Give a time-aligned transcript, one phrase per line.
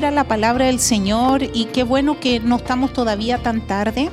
[0.00, 4.08] ir a la palabra del Señor y qué bueno que no estamos todavía tan tarde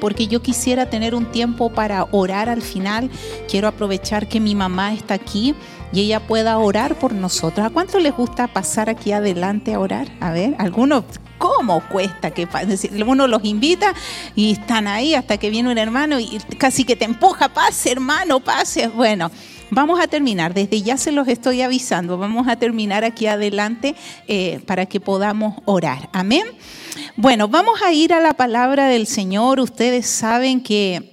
[0.00, 3.10] porque yo quisiera tener un tiempo para orar al final.
[3.48, 5.56] Quiero aprovechar que mi mamá está aquí
[5.92, 7.66] y ella pueda orar por nosotros.
[7.66, 10.06] ¿A cuánto les gusta pasar aquí adelante a orar?
[10.20, 11.04] A ver, algunos
[11.38, 12.46] ¿Cómo cuesta que
[13.04, 13.94] uno los invita
[14.36, 18.38] y están ahí hasta que viene un hermano y casi que te empuja, pase hermano,
[18.38, 18.86] pase?
[18.86, 19.28] Bueno,
[19.72, 23.94] vamos a terminar, desde ya se los estoy avisando, vamos a terminar aquí adelante
[24.28, 26.10] eh, para que podamos orar.
[26.12, 26.44] Amén.
[27.16, 29.60] Bueno, vamos a ir a la palabra del Señor.
[29.60, 31.11] Ustedes saben que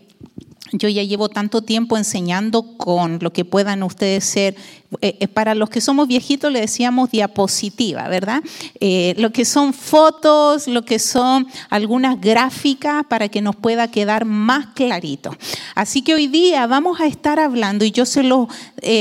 [0.72, 4.55] yo ya llevo tanto tiempo enseñando con lo que puedan ustedes ser.
[5.02, 8.42] Eh, eh, para los que somos viejitos le decíamos diapositiva, ¿verdad?
[8.80, 14.26] Eh, lo que son fotos, lo que son algunas gráficas para que nos pueda quedar
[14.26, 15.36] más clarito.
[15.76, 18.47] Así que hoy día vamos a estar hablando, y yo se lo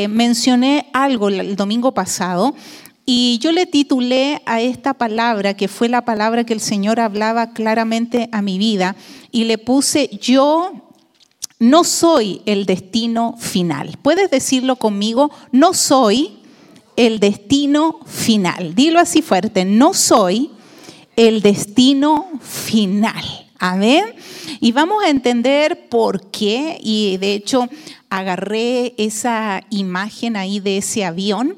[0.08, 2.54] mencioné algo el domingo pasado,
[3.06, 7.54] y yo le titulé a esta palabra, que fue la palabra que el Señor hablaba
[7.54, 8.96] claramente a mi vida,
[9.32, 10.87] y le puse yo
[11.58, 13.98] no soy el destino final.
[14.00, 15.30] ¿Puedes decirlo conmigo?
[15.52, 16.38] No soy
[16.96, 18.74] el destino final.
[18.74, 20.50] Dilo así fuerte, no soy
[21.16, 23.24] el destino final.
[23.58, 24.04] Amén.
[24.60, 26.78] Y vamos a entender por qué.
[26.80, 27.68] Y de hecho
[28.08, 31.56] agarré esa imagen ahí de ese avión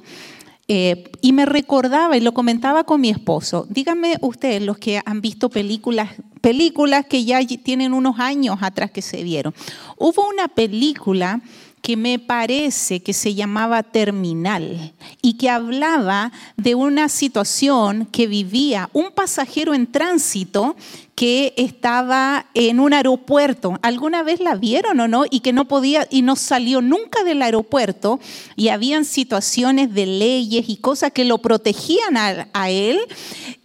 [0.72, 3.66] eh, y me recordaba y lo comentaba con mi esposo.
[3.68, 9.02] Díganme ustedes, los que han visto películas, películas que ya tienen unos años atrás que
[9.02, 9.52] se vieron.
[9.98, 11.41] Hubo una película
[11.83, 14.92] que me parece que se llamaba Terminal
[15.23, 20.77] y que hablaba de una situación que vivía un pasajero en tránsito
[21.14, 23.78] que estaba en un aeropuerto.
[23.83, 25.25] ¿Alguna vez la vieron o no?
[25.31, 28.20] Y que no podía y no salió nunca del aeropuerto
[28.56, 33.00] y habían situaciones de leyes y cosas que lo protegían a, a él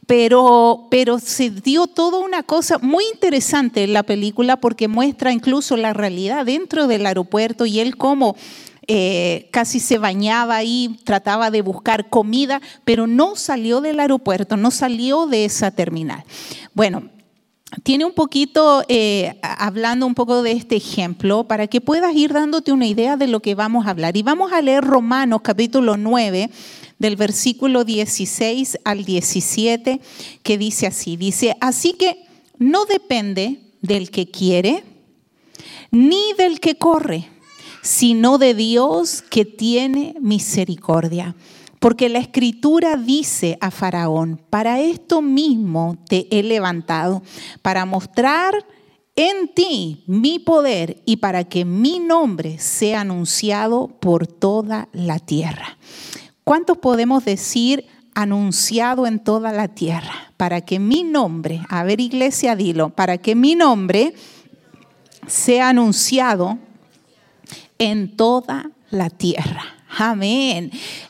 [0.07, 5.77] pero, pero se dio toda una cosa muy interesante en la película porque muestra incluso
[5.77, 8.35] la realidad dentro del aeropuerto y él cómo
[8.87, 14.69] eh, casi se bañaba ahí, trataba de buscar comida, pero no salió del aeropuerto, no
[14.69, 16.23] salió de esa terminal.
[16.75, 17.09] Bueno,
[17.81, 22.71] tiene un poquito, eh, hablando un poco de este ejemplo, para que puedas ir dándote
[22.71, 24.15] una idea de lo que vamos a hablar.
[24.17, 26.51] Y vamos a leer Romanos capítulo 9,
[26.99, 30.01] del versículo 16 al 17,
[30.43, 32.25] que dice así, dice, así que
[32.57, 34.83] no depende del que quiere,
[35.91, 37.29] ni del que corre,
[37.81, 41.35] sino de Dios que tiene misericordia.
[41.79, 47.21] Porque la escritura dice a Faraón, para esto mismo te he levantado,
[47.61, 48.65] para mostrar
[49.15, 55.77] en ti mi poder y para que mi nombre sea anunciado por toda la tierra.
[56.45, 60.31] ¿Cuántos podemos decir anunciado en toda la tierra?
[60.37, 64.13] Para que mi nombre, a ver iglesia, dilo, para que mi nombre
[65.25, 66.59] sea anunciado
[67.79, 69.63] en toda la tierra.
[69.97, 70.69] Amén.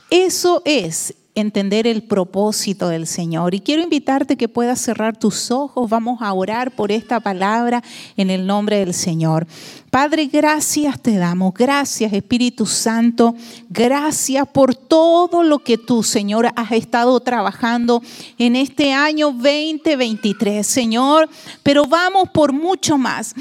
[0.09, 3.53] Eso es entender el propósito del Señor.
[3.53, 5.90] Y quiero invitarte que puedas cerrar tus ojos.
[5.90, 7.84] Vamos a orar por esta palabra
[8.16, 9.46] en el nombre del Señor.
[9.91, 11.53] Padre, gracias te damos.
[11.53, 13.35] Gracias Espíritu Santo.
[13.69, 18.02] Gracias por todo lo que tú, Señor, has estado trabajando
[18.38, 21.29] en este año 2023, Señor.
[21.63, 23.34] Pero vamos por mucho más.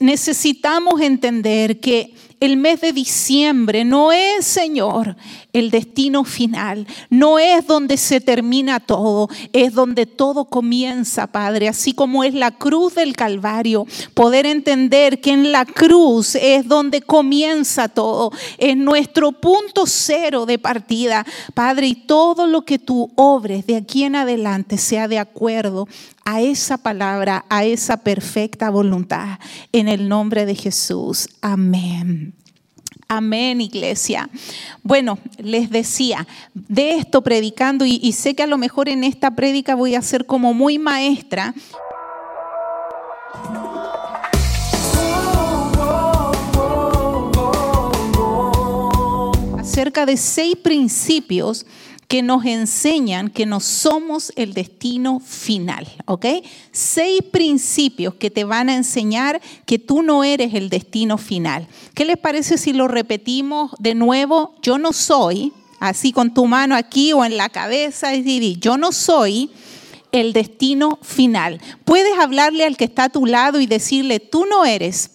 [0.00, 2.11] Necesitamos entender que
[2.42, 5.14] el mes de diciembre no es, Señor,
[5.52, 6.88] el destino final.
[7.08, 11.68] No es donde se termina todo, es donde todo comienza, Padre.
[11.68, 17.00] Así como es la cruz del Calvario, poder entender que en la cruz es donde
[17.00, 21.24] comienza todo, es nuestro punto cero de partida,
[21.54, 21.86] Padre.
[21.86, 25.86] Y todo lo que tú obres de aquí en adelante sea de acuerdo
[26.24, 29.38] a esa palabra, a esa perfecta voluntad.
[29.72, 31.28] En el nombre de Jesús.
[31.40, 32.34] Amén.
[33.08, 34.30] Amén, iglesia.
[34.82, 39.74] Bueno, les decía, de esto predicando, y, sé que a lo mejor en esta prédica
[39.74, 41.54] voy a ser como muy maestra.
[49.72, 51.64] acerca de seis principios
[52.12, 56.26] que nos enseñan que no somos el destino final, ¿ok?
[56.70, 61.66] Seis principios que te van a enseñar que tú no eres el destino final.
[61.94, 64.54] ¿Qué les parece si lo repetimos de nuevo?
[64.60, 68.92] Yo no soy, así con tu mano aquí o en la cabeza, y yo no
[68.92, 69.50] soy
[70.10, 71.62] el destino final.
[71.86, 75.12] Puedes hablarle al que está a tu lado y decirle, tú no eres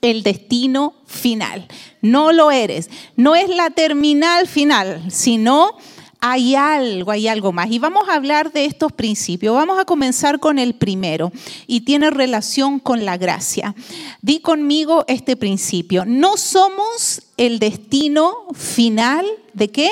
[0.00, 1.66] el destino final.
[2.00, 2.90] No lo eres.
[3.16, 5.76] No es la terminal final, sino
[6.24, 7.68] hay algo, hay algo más.
[7.68, 9.56] Y vamos a hablar de estos principios.
[9.56, 11.32] Vamos a comenzar con el primero
[11.66, 13.74] y tiene relación con la gracia.
[14.22, 16.04] Di conmigo este principio.
[16.04, 19.90] No somos el destino final de qué?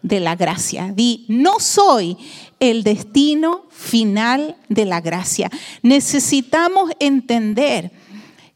[0.00, 0.92] De la gracia.
[0.94, 2.16] Di, no soy
[2.60, 5.50] el destino final de la gracia.
[5.82, 7.90] Necesitamos entender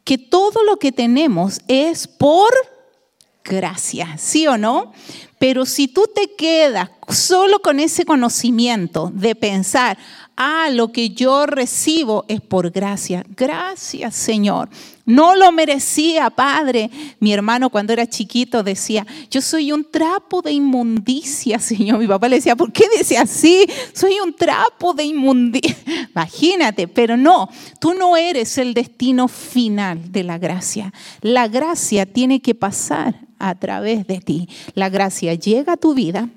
[0.05, 2.53] que todo lo que tenemos es por
[3.49, 4.93] gracia, ¿sí o no?
[5.39, 9.97] Pero si tú te quedas solo con ese conocimiento de pensar,
[10.37, 13.25] ah, lo que yo recibo es por gracia.
[13.37, 14.69] Gracias, Señor.
[15.05, 16.91] No lo merecía, Padre.
[17.21, 21.99] Mi hermano cuando era chiquito decía, yo soy un trapo de inmundicia, Señor.
[21.99, 23.65] Mi papá le decía, ¿por qué dice así?
[23.93, 25.77] Soy un trapo de inmundicia.
[26.15, 27.49] Imagínate, pero no,
[27.81, 30.93] tú no eres el destino final de la gracia.
[31.21, 34.49] La gracia tiene que pasar a través de ti.
[34.75, 36.29] La gracia llega a tu vida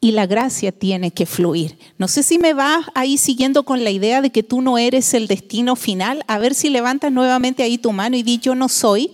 [0.00, 1.78] y la gracia tiene que fluir.
[1.98, 5.14] No sé si me vas ahí siguiendo con la idea de que tú no eres
[5.14, 6.24] el destino final.
[6.26, 9.12] A ver si levantas nuevamente ahí tu mano y di yo no soy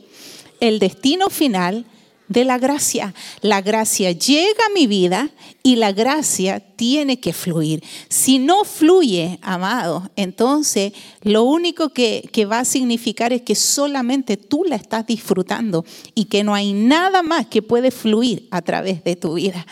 [0.60, 1.84] el destino final
[2.28, 3.14] de la gracia.
[3.40, 5.30] La gracia llega a mi vida
[5.62, 7.82] y la gracia tiene que fluir.
[8.08, 10.92] Si no fluye, amado, entonces
[11.22, 15.84] lo único que, va a significar es que solamente tú la estás disfrutando
[16.14, 19.66] y que no hay nada más que puede fluir a través de tu vida.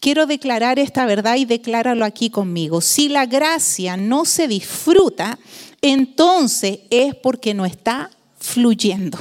[0.00, 2.80] Quiero declarar esta verdad y decláralo aquí conmigo.
[2.80, 5.38] Si la gracia no se disfruta,
[5.82, 9.18] entonces es porque no está fluyendo.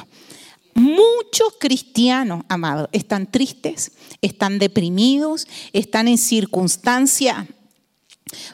[0.79, 3.91] Muchos cristianos, amados, están tristes,
[4.21, 7.47] están deprimidos, están en circunstancias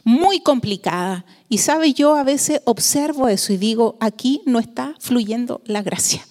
[0.04, 1.24] muy complicadas.
[1.50, 6.26] Y sabe, yo a veces observo eso y digo, aquí no está fluyendo la gracia.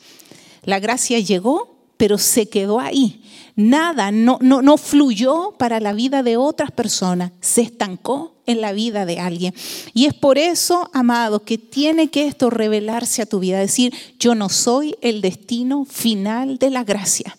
[0.64, 3.22] La gracia llegó, pero se quedó ahí.
[3.54, 8.72] Nada, no, no, no fluyó para la vida de otras personas, se estancó en la
[8.72, 9.54] vida de alguien.
[9.92, 14.34] Y es por eso, amado, que tiene que esto revelarse a tu vida, decir, yo
[14.34, 17.36] no soy el destino final de la gracia.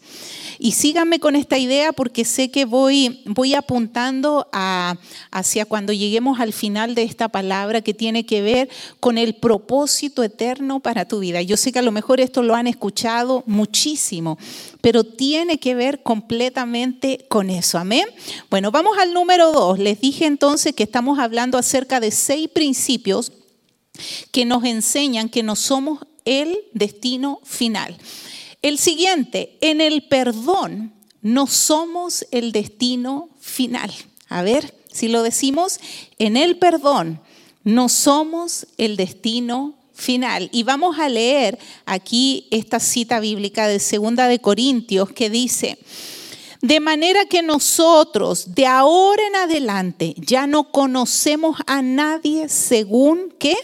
[0.65, 4.47] Y síganme con esta idea porque sé que voy, voy apuntando
[5.31, 8.69] hacia cuando lleguemos al final de esta palabra que tiene que ver
[8.99, 11.43] con el propósito eterno para tu vida.
[11.43, 14.39] Yo sé que a lo mejor esto lo han escuchado muchísimo,
[14.81, 17.77] pero tiene que ver completamente con eso.
[17.77, 18.07] Amén.
[18.49, 19.77] Bueno, vamos al número dos.
[19.77, 23.31] Les dije entonces que estamos hablando acerca de seis principios
[24.31, 27.95] que nos enseñan que no somos el destino final.
[28.65, 30.91] El siguiente, en el perdón
[31.21, 33.93] no somos el destino final.
[34.27, 35.79] A ver, si lo decimos,
[36.17, 37.21] en el perdón
[37.63, 40.49] no somos el destino final.
[40.51, 45.77] Y vamos a leer aquí esta cita bíblica de Segunda de Corintios que dice,
[46.63, 53.55] de manera que nosotros de ahora en adelante ya no conocemos a nadie según qué?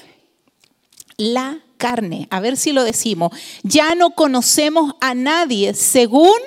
[1.18, 2.28] La carne.
[2.30, 3.32] A ver si lo decimos.
[3.64, 6.38] Ya no conocemos a nadie según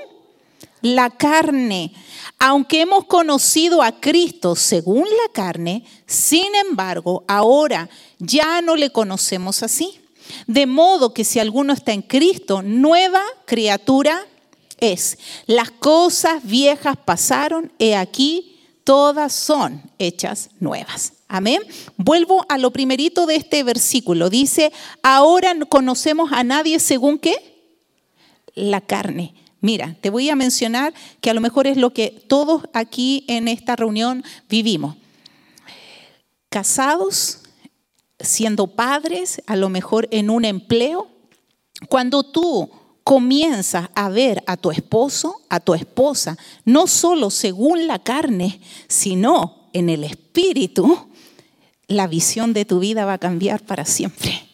[0.80, 1.92] la carne.
[2.38, 7.90] Aunque hemos conocido a Cristo según la carne, sin embargo, ahora
[8.20, 10.00] ya no le conocemos así.
[10.46, 14.24] De modo que si alguno está en Cristo, nueva criatura
[14.78, 15.18] es.
[15.46, 21.12] Las cosas viejas pasaron, he aquí, todas son hechas nuevas.
[21.34, 21.62] Amén.
[21.96, 24.30] Vuelvo a lo primerito de este versículo.
[24.30, 24.72] Dice,
[25.02, 27.34] ahora no conocemos a nadie según qué?
[28.54, 29.34] La carne.
[29.60, 33.48] Mira, te voy a mencionar que a lo mejor es lo que todos aquí en
[33.48, 34.94] esta reunión vivimos.
[36.50, 37.40] Casados,
[38.20, 41.08] siendo padres, a lo mejor en un empleo.
[41.88, 42.70] Cuando tú
[43.02, 49.68] comienzas a ver a tu esposo, a tu esposa, no solo según la carne, sino
[49.72, 51.08] en el espíritu,
[51.96, 54.44] la visión de tu vida va a cambiar para siempre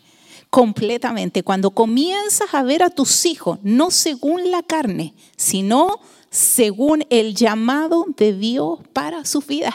[0.51, 1.45] completamente.
[1.45, 8.07] Cuando comienzas a ver a tus hijos, no según la carne, sino según el llamado
[8.17, 9.75] de Dios para su vida.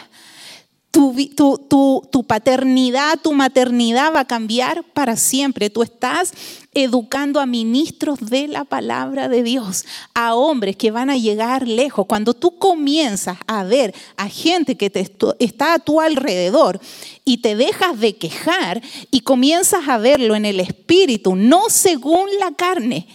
[0.96, 5.68] Tu, paternidad, tu maternidad va a cambiar para siempre.
[5.68, 6.32] Tú estás
[6.72, 9.84] educando a ministros de la palabra de Dios,
[10.14, 12.06] a hombres que van a llegar lejos.
[12.06, 14.90] Cuando tú comienzas a ver a gente que
[15.38, 16.80] está a tu alrededor
[17.26, 22.52] y te dejas de quejar y comienzas a verlo en el espíritu, no según la
[22.52, 23.06] carne,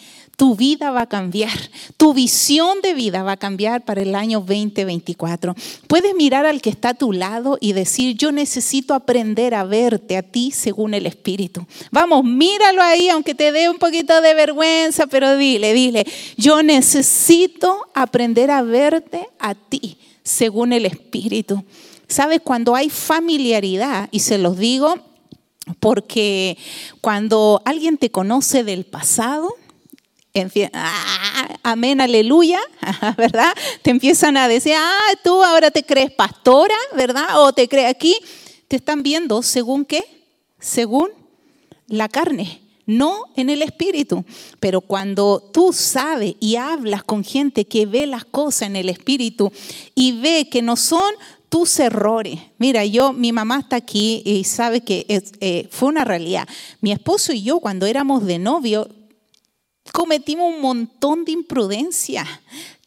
[0.41, 1.55] tu vida va a cambiar,
[1.97, 5.53] tu visión de vida va a cambiar para el año 2024.
[5.85, 10.17] Puedes mirar al que está a tu lado y decir, yo necesito aprender a verte
[10.17, 11.63] a ti según el Espíritu.
[11.91, 16.07] Vamos, míralo ahí, aunque te dé un poquito de vergüenza, pero dile, dile,
[16.37, 21.63] yo necesito aprender a verte a ti según el Espíritu.
[22.07, 22.41] ¿Sabes?
[22.43, 24.95] Cuando hay familiaridad, y se los digo
[25.79, 26.57] porque
[26.99, 29.55] cuando alguien te conoce del pasado,
[30.73, 32.59] ah, amén, aleluya,
[33.17, 33.53] ¿verdad?
[33.81, 37.41] Te empiezan a decir, ah, tú ahora te crees pastora, ¿verdad?
[37.41, 38.15] O te crees aquí.
[38.67, 40.03] Te están viendo según qué?
[40.59, 41.09] Según
[41.87, 44.23] la carne, no en el espíritu.
[44.59, 49.51] Pero cuando tú sabes y hablas con gente que ve las cosas en el espíritu
[49.93, 51.13] y ve que no son
[51.49, 52.39] tus errores.
[52.59, 56.47] Mira, yo, mi mamá está aquí y sabe que eh, fue una realidad.
[56.79, 58.87] Mi esposo y yo, cuando éramos de novio,
[59.91, 62.25] cometimos un montón de imprudencia,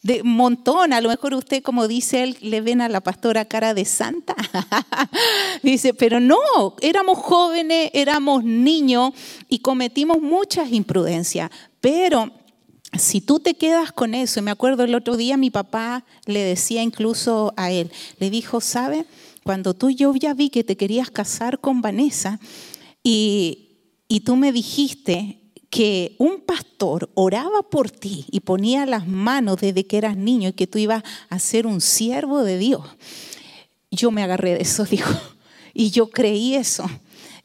[0.01, 0.93] de montón.
[0.93, 4.35] A lo mejor usted, como dice él, le ven a la pastora cara de santa.
[5.63, 6.37] dice, pero no,
[6.81, 9.13] éramos jóvenes, éramos niños
[9.49, 11.51] y cometimos muchas imprudencias.
[11.81, 12.31] Pero
[12.97, 16.81] si tú te quedas con eso, me acuerdo el otro día mi papá le decía
[16.81, 19.05] incluso a él, le dijo, ¿sabe?
[19.43, 22.39] Cuando tú yo ya vi que te querías casar con Vanessa
[23.03, 29.57] y, y tú me dijiste que un pastor oraba por ti y ponía las manos
[29.61, 32.83] desde que eras niño y que tú ibas a ser un siervo de Dios.
[33.91, 35.13] Yo me agarré de eso, dijo,
[35.73, 36.85] y yo creí eso.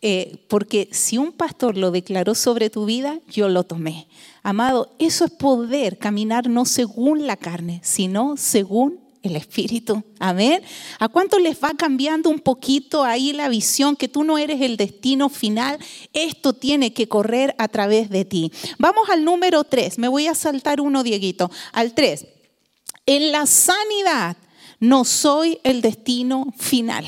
[0.02, 4.08] Eh, porque si un pastor lo declaró sobre tu vida, yo lo tomé.
[4.42, 10.02] Amado, eso es poder caminar no según la carne, sino según el Espíritu.
[10.18, 10.62] Amén.
[10.98, 14.76] ¿A cuánto les va cambiando un poquito ahí la visión que tú no eres el
[14.76, 15.78] destino final?
[16.12, 18.52] Esto tiene que correr a través de ti.
[18.78, 19.98] Vamos al número 3.
[19.98, 21.50] Me voy a saltar uno, Dieguito.
[21.72, 22.26] Al 3.
[23.06, 24.36] En la sanidad
[24.78, 27.04] no soy el destino final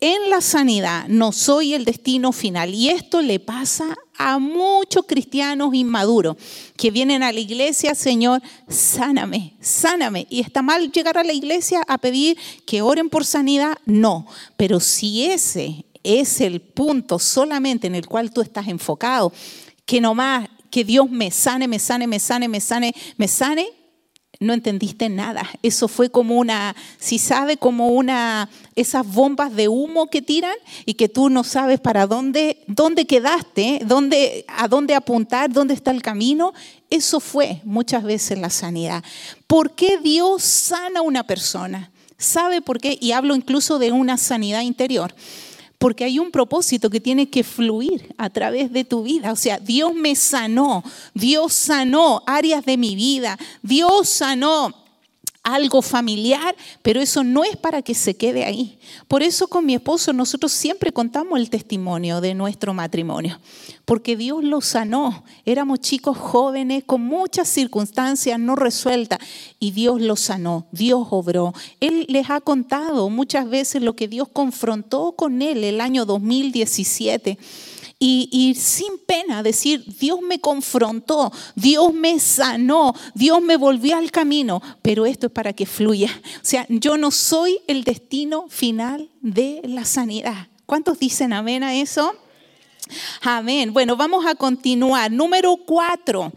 [0.00, 2.74] en la sanidad no soy el destino final.
[2.74, 6.36] Y esto le pasa a muchos cristianos inmaduros
[6.76, 10.26] que vienen a la iglesia, Señor, sáname, sáname.
[10.30, 14.26] Y está mal llegar a la iglesia a pedir que oren por sanidad, no.
[14.56, 19.32] Pero si ese es el punto solamente en el cual tú estás enfocado,
[19.84, 23.68] que nomás que Dios me sane, me sane, me sane, me sane, me sane,
[24.40, 25.46] no entendiste nada.
[25.62, 30.54] Eso fue como una, si sabe, como una, esas bombas de humo que tiran
[30.86, 35.90] y que tú no sabes para dónde, dónde quedaste, dónde, a dónde apuntar, dónde está
[35.90, 36.54] el camino.
[36.88, 39.04] Eso fue muchas veces la sanidad.
[39.46, 41.90] ¿Por qué Dios sana a una persona?
[42.16, 42.96] ¿Sabe por qué?
[42.98, 45.14] Y hablo incluso de una sanidad interior
[45.80, 49.32] porque hay un propósito que tiene que fluir a través de tu vida.
[49.32, 50.84] O sea, Dios me sanó,
[51.14, 54.74] Dios sanó áreas de mi vida, Dios sanó
[55.54, 58.78] algo familiar, pero eso no es para que se quede ahí.
[59.08, 63.40] Por eso con mi esposo nosotros siempre contamos el testimonio de nuestro matrimonio,
[63.84, 65.24] porque Dios lo sanó.
[65.44, 69.18] Éramos chicos jóvenes con muchas circunstancias no resueltas
[69.58, 71.52] y Dios lo sanó, Dios obró.
[71.80, 77.38] Él les ha contado muchas veces lo que Dios confrontó con él el año 2017
[78.02, 84.62] y, sin pena decir, Dios me confrontó, Dios me sanó, Dios me volvió al camino,
[84.80, 86.08] pero esto es para que fluya.
[86.36, 90.48] O sea, yo no soy el destino final de la sanidad.
[90.64, 92.14] ¿Cuántos dicen amén a eso?
[93.20, 93.74] Amén.
[93.74, 95.12] Bueno, vamos a continuar.
[95.12, 96.32] Número cuatro.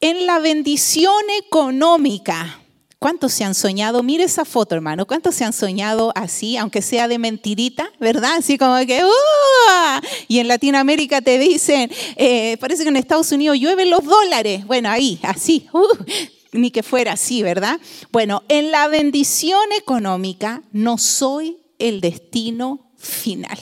[0.00, 2.59] En la bendición económica.
[3.00, 4.02] ¿Cuántos se han soñado?
[4.02, 5.06] Mire esa foto, hermano.
[5.06, 8.34] ¿Cuántos se han soñado así, aunque sea de mentirita, verdad?
[8.36, 10.06] Así como que, ¡uh!
[10.28, 14.66] Y en Latinoamérica te dicen, eh, parece que en Estados Unidos llueven los dólares.
[14.66, 15.80] Bueno, ahí, así, ¡uh!
[16.52, 17.80] ni que fuera así, ¿verdad?
[18.12, 23.58] Bueno, en la bendición económica no soy el destino final.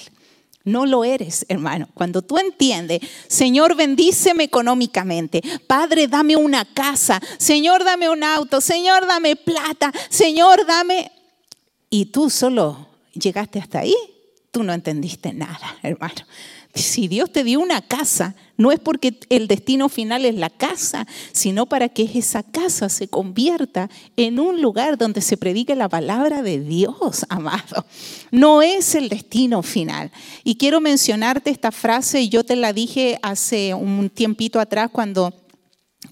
[0.69, 1.89] No lo eres, hermano.
[1.95, 5.43] Cuando tú entiendes, Señor, bendíceme económicamente.
[5.67, 7.21] Padre, dame una casa.
[7.39, 8.61] Señor, dame un auto.
[8.61, 9.93] Señor, dame plata.
[10.11, 11.11] Señor, dame...
[11.91, 13.95] Y tú solo llegaste hasta ahí.
[14.51, 16.27] Tú no entendiste nada, hermano.
[16.75, 21.07] Si Dios te dio una casa, no es porque el destino final es la casa,
[21.33, 26.43] sino para que esa casa se convierta en un lugar donde se predique la palabra
[26.43, 27.85] de Dios, amado.
[28.31, 30.11] No es el destino final.
[30.45, 35.33] Y quiero mencionarte esta frase, yo te la dije hace un tiempito atrás cuando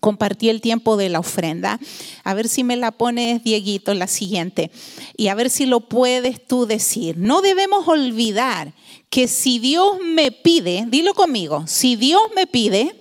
[0.00, 1.78] compartí el tiempo de la ofrenda.
[2.24, 4.70] A ver si me la pones, Dieguito, la siguiente.
[5.16, 7.16] Y a ver si lo puedes tú decir.
[7.18, 8.72] No debemos olvidar
[9.16, 12.94] que si Dios me pide, dilo conmigo, si Dios me pide,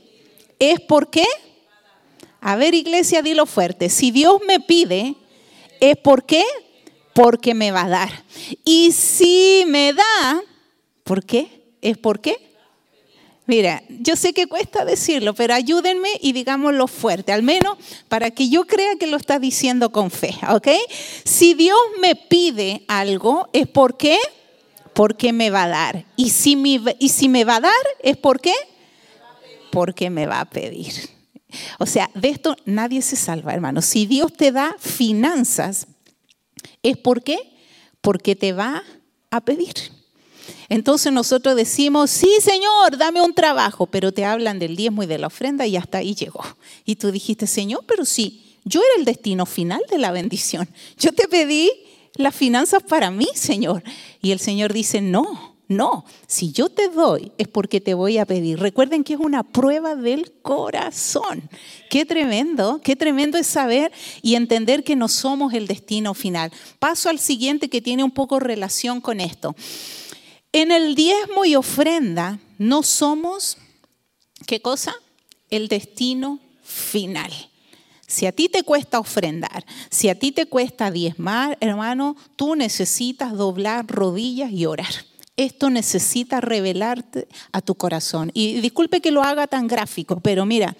[0.59, 1.25] es porque,
[2.39, 5.15] a ver iglesia, dilo fuerte, si Dios me pide,
[5.81, 6.41] es porque,
[7.13, 8.23] porque me va a dar.
[8.63, 10.41] Y si me da,
[11.03, 11.49] ¿por qué?
[11.81, 12.37] Es porque
[13.45, 18.49] Mira, yo sé que cuesta decirlo, pero ayúdenme y digámoslo fuerte, al menos para que
[18.49, 20.69] yo crea que lo está diciendo con fe, ¿ok?
[21.25, 24.17] Si Dios me pide algo, ¿es por qué?
[24.95, 26.05] Porque me va a dar.
[26.15, 28.53] Y si me, y si me va a dar, ¿es por qué?
[29.71, 30.93] Porque me va a pedir.
[31.79, 33.81] O sea, de esto nadie se salva, hermano.
[33.81, 35.87] Si Dios te da finanzas,
[36.81, 37.37] ¿es por qué?
[38.01, 38.83] Porque te va
[39.31, 39.73] a pedir.
[40.69, 45.17] Entonces nosotros decimos, sí Señor, dame un trabajo, pero te hablan del diezmo y de
[45.17, 46.43] la ofrenda y hasta ahí llegó.
[46.85, 50.67] Y tú dijiste, Señor, pero sí, yo era el destino final de la bendición.
[50.97, 51.71] Yo te pedí
[52.15, 53.83] las finanzas para mí, Señor.
[54.21, 58.25] Y el Señor dice, no, no, si yo te doy es porque te voy a
[58.25, 58.59] pedir.
[58.59, 61.49] Recuerden que es una prueba del corazón.
[61.89, 63.91] Qué tremendo, qué tremendo es saber
[64.21, 66.51] y entender que no somos el destino final.
[66.77, 69.55] Paso al siguiente que tiene un poco relación con esto.
[70.51, 73.57] En el diezmo y ofrenda no somos,
[74.45, 74.93] ¿qué cosa?
[75.49, 77.31] El destino final.
[78.07, 83.33] Si a ti te cuesta ofrendar, si a ti te cuesta diezmar, hermano, tú necesitas
[83.33, 84.93] doblar rodillas y orar.
[85.37, 88.31] Esto necesita revelarte a tu corazón.
[88.33, 90.77] Y disculpe que lo haga tan gráfico, pero mira,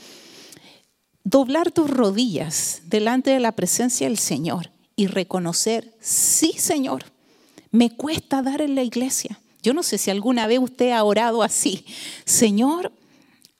[1.24, 7.06] doblar tus rodillas delante de la presencia del Señor y reconocer, sí, Señor,
[7.72, 9.40] me cuesta dar en la iglesia.
[9.62, 11.86] Yo no sé si alguna vez usted ha orado así.
[12.24, 12.94] Señor,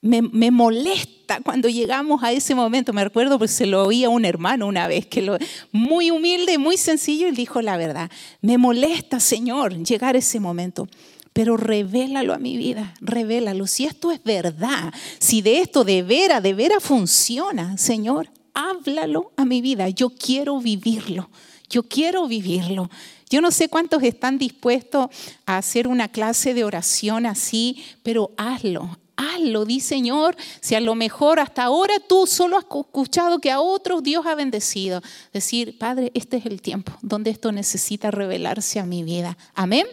[0.06, 2.92] me, molesta cuando llegamos a ese momento.
[2.92, 5.36] Me recuerdo porque se lo oía un hermano una vez, que lo,
[5.72, 8.10] muy humilde, muy sencillo, y dijo la verdad.
[8.40, 10.88] Me molesta, Señor, llegar a ese momento.
[11.32, 13.66] Pero revélalo a mi vida, revélalo.
[13.66, 19.44] Si esto es verdad, si de esto de veras, de veras funciona, Señor, háblalo a
[19.44, 19.88] mi vida.
[19.90, 21.28] Yo quiero vivirlo.
[21.68, 22.88] Yo quiero vivirlo.
[23.28, 25.08] Yo no sé cuántos están dispuestos
[25.46, 30.94] a hacer una clase de oración así, pero hazlo, hazlo, di Señor, si a lo
[30.94, 35.02] mejor hasta ahora tú solo has escuchado que a otros Dios ha bendecido.
[35.32, 39.36] Decir, Padre, este es el tiempo donde esto necesita revelarse a mi vida.
[39.54, 39.86] Amén.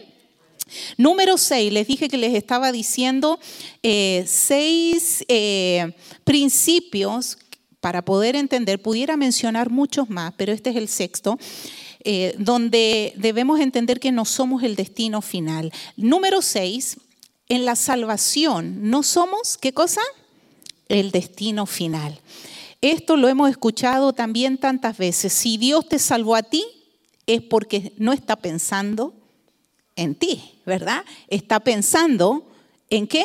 [0.96, 3.38] Número seis, les dije que les estaba diciendo
[3.82, 7.38] eh, seis eh, principios
[7.80, 11.38] para poder entender, pudiera mencionar muchos más, pero este es el sexto.
[12.06, 15.72] Eh, donde debemos entender que no somos el destino final.
[15.96, 16.98] Número seis,
[17.48, 20.00] en la salvación no somos, ¿qué cosa?
[20.88, 22.20] El destino final.
[22.80, 25.32] Esto lo hemos escuchado también tantas veces.
[25.32, 26.64] Si Dios te salvó a ti,
[27.26, 29.14] es porque no está pensando
[29.96, 31.04] en ti, ¿verdad?
[31.28, 32.46] Está pensando
[32.90, 33.24] en qué?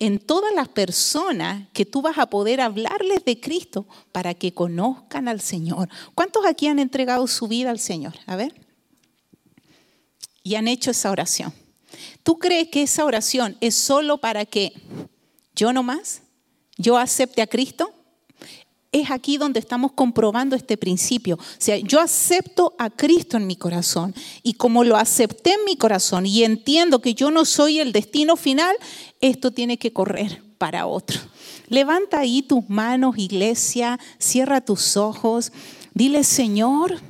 [0.00, 5.26] en todas las personas que tú vas a poder hablarles de Cristo para que conozcan
[5.28, 5.88] al Señor.
[6.14, 8.14] ¿Cuántos aquí han entregado su vida al Señor?
[8.26, 8.54] A ver.
[10.44, 11.52] Y han hecho esa oración.
[12.28, 14.74] ¿Tú crees que esa oración es solo para que
[15.56, 16.20] yo nomás,
[16.76, 17.90] yo acepte a Cristo?
[18.92, 21.36] es aquí donde estamos comprobando este principio.
[21.36, 25.76] O sea, yo acepto a Cristo en mi corazón y como lo acepté en mi
[25.76, 28.76] corazón y entiendo que yo no soy el destino final,
[29.22, 31.18] esto tiene que correr para otro.
[31.68, 35.50] Levanta ahí tus manos, iglesia, cierra tus ojos,
[35.94, 37.00] dile, Señor,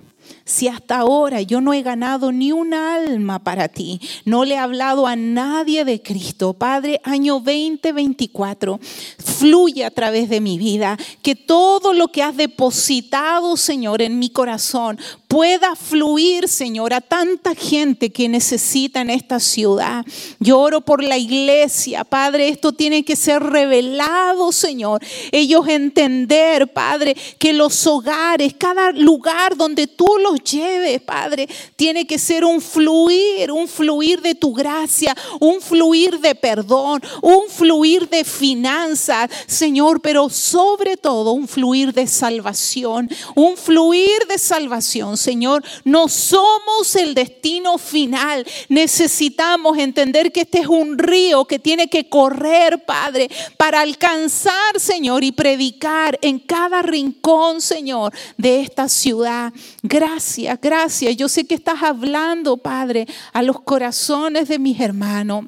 [0.49, 4.59] si hasta ahora yo no he ganado ni un alma para ti, no le he
[4.59, 8.81] hablado a nadie de Cristo, Padre, año 2024,
[9.19, 14.31] fluye a través de mi vida, que todo lo que has depositado, Señor, en mi
[14.31, 20.07] corazón pueda fluir, Señor, a tanta gente que necesita en esta ciudad.
[20.41, 25.03] Yo oro por la iglesia, Padre, esto tiene que ser revelado, Señor.
[25.31, 32.19] Ellos entender, Padre, que los hogares, cada lugar donde tú los lleves, Padre, tiene que
[32.19, 38.25] ser un fluir, un fluir de tu gracia, un fluir de perdón, un fluir de
[38.25, 44.79] finanzas, Señor, pero sobre todo un fluir de salvación, un fluir de salvación
[45.17, 45.63] Señor.
[45.85, 48.47] No somos el destino final.
[48.69, 55.25] Necesitamos entender que este es un río que tiene que correr, Padre, para alcanzar, Señor,
[55.25, 59.53] y predicar en cada rincón, Señor, de esta ciudad.
[59.83, 60.28] Gracias,
[60.61, 61.17] gracias.
[61.17, 65.47] Yo sé que estás hablando, Padre, a los corazones de mis hermanos.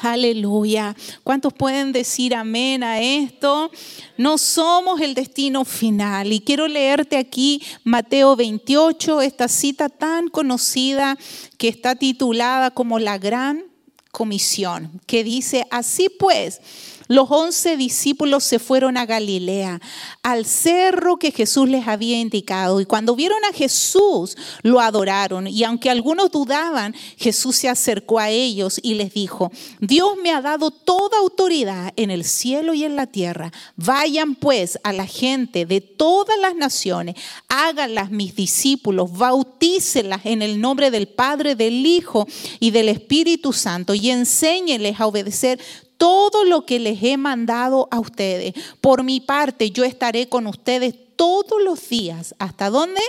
[0.00, 0.96] Aleluya.
[1.24, 3.70] ¿Cuántos pueden decir amén a esto?
[4.16, 6.32] No somos el destino final.
[6.32, 11.18] Y quiero leerte aquí Mateo 28, esta cita tan conocida
[11.58, 13.64] que está titulada como la gran
[14.10, 16.60] comisión, que dice, así pues,
[17.10, 19.80] los once discípulos se fueron a Galilea,
[20.22, 22.80] al cerro que Jesús les había indicado.
[22.80, 25.48] Y cuando vieron a Jesús, lo adoraron.
[25.48, 30.40] Y aunque algunos dudaban, Jesús se acercó a ellos y les dijo, Dios me ha
[30.40, 33.50] dado toda autoridad en el cielo y en la tierra.
[33.74, 37.16] Vayan pues a la gente de todas las naciones,
[37.48, 42.28] háganlas mis discípulos, bautícelas en el nombre del Padre, del Hijo
[42.60, 45.58] y del Espíritu Santo y enséñenles a obedecer
[46.00, 48.54] todo lo que les he mandado a ustedes.
[48.80, 52.34] Por mi parte, yo estaré con ustedes todos los días.
[52.38, 53.02] ¿Hasta dónde?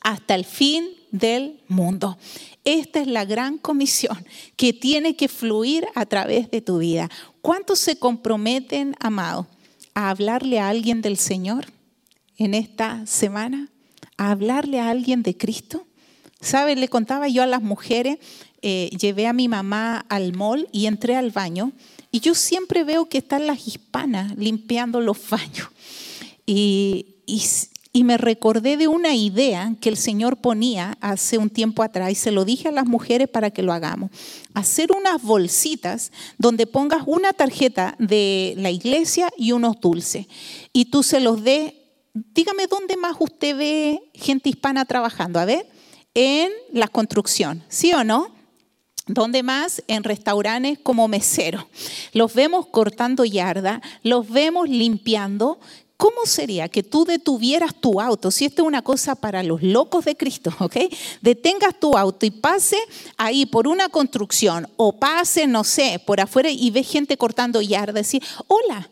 [0.00, 2.18] Hasta el fin del mundo.
[2.64, 4.26] Esta es la gran comisión
[4.56, 7.08] que tiene que fluir a través de tu vida.
[7.40, 9.46] ¿Cuántos se comprometen, amado,
[9.94, 11.66] a hablarle a alguien del Señor
[12.38, 13.70] en esta semana?
[14.16, 15.86] ¿A hablarle a alguien de Cristo?
[16.40, 16.74] ¿Sabe?
[16.74, 18.18] Le contaba yo a las mujeres,
[18.66, 21.72] eh, llevé a mi mamá al mall y entré al baño
[22.10, 25.68] y yo siempre veo que están las hispanas limpiando los baños.
[26.46, 27.16] Y,
[27.92, 32.14] y, me recordé de una idea que el Señor ponía hace un tiempo atrás y
[32.14, 34.10] se lo dije a las mujeres para que lo hagamos.
[34.54, 40.26] Hacer unas bolsitas donde pongas una tarjeta de la iglesia y unos dulces
[40.72, 41.74] y tú se los des.
[42.14, 45.38] Dígame dónde más usted ve gente hispana trabajando.
[45.38, 45.66] A ver,
[46.14, 48.32] en la construcción, ¿sí o no?
[49.06, 49.82] ¿Dónde más?
[49.86, 51.68] En restaurantes como mesero.
[52.12, 55.58] Los vemos cortando yarda, los vemos limpiando.
[55.98, 58.30] ¿Cómo sería que tú detuvieras tu auto?
[58.30, 60.76] Si esto es una cosa para los locos de Cristo, ¿ok?
[61.20, 62.78] Detengas tu auto y pase
[63.18, 67.92] ahí por una construcción o pase, no sé, por afuera y ve gente cortando yarda.
[67.92, 68.88] Decir, hola,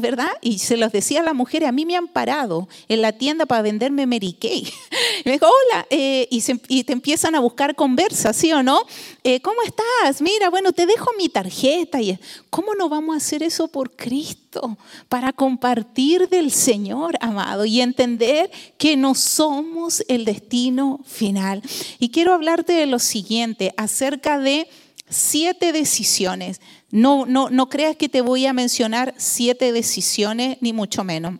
[0.00, 0.30] ¿verdad?
[0.40, 3.46] Y se los decía a la mujer, a mí me han parado en la tienda
[3.46, 4.60] para venderme Mary Kay.
[4.60, 4.72] Y
[5.24, 8.82] me dijo, hola, eh, y, te empiezan a buscar conversa, ¿sí o no?
[9.24, 10.22] Eh, ¿Cómo estás?
[10.22, 12.00] Mira, bueno, te dejo mi tarjeta.
[12.00, 12.18] Y,
[12.50, 14.78] ¿Cómo no vamos a hacer eso por Cristo?
[15.08, 21.62] Para compartir del Señor, amado, y entender que no somos el destino final.
[21.98, 24.68] Y quiero hablarte de lo siguiente, acerca de
[25.10, 31.04] siete decisiones no, no, no creas que te voy a mencionar siete decisiones, ni mucho
[31.04, 31.34] menos.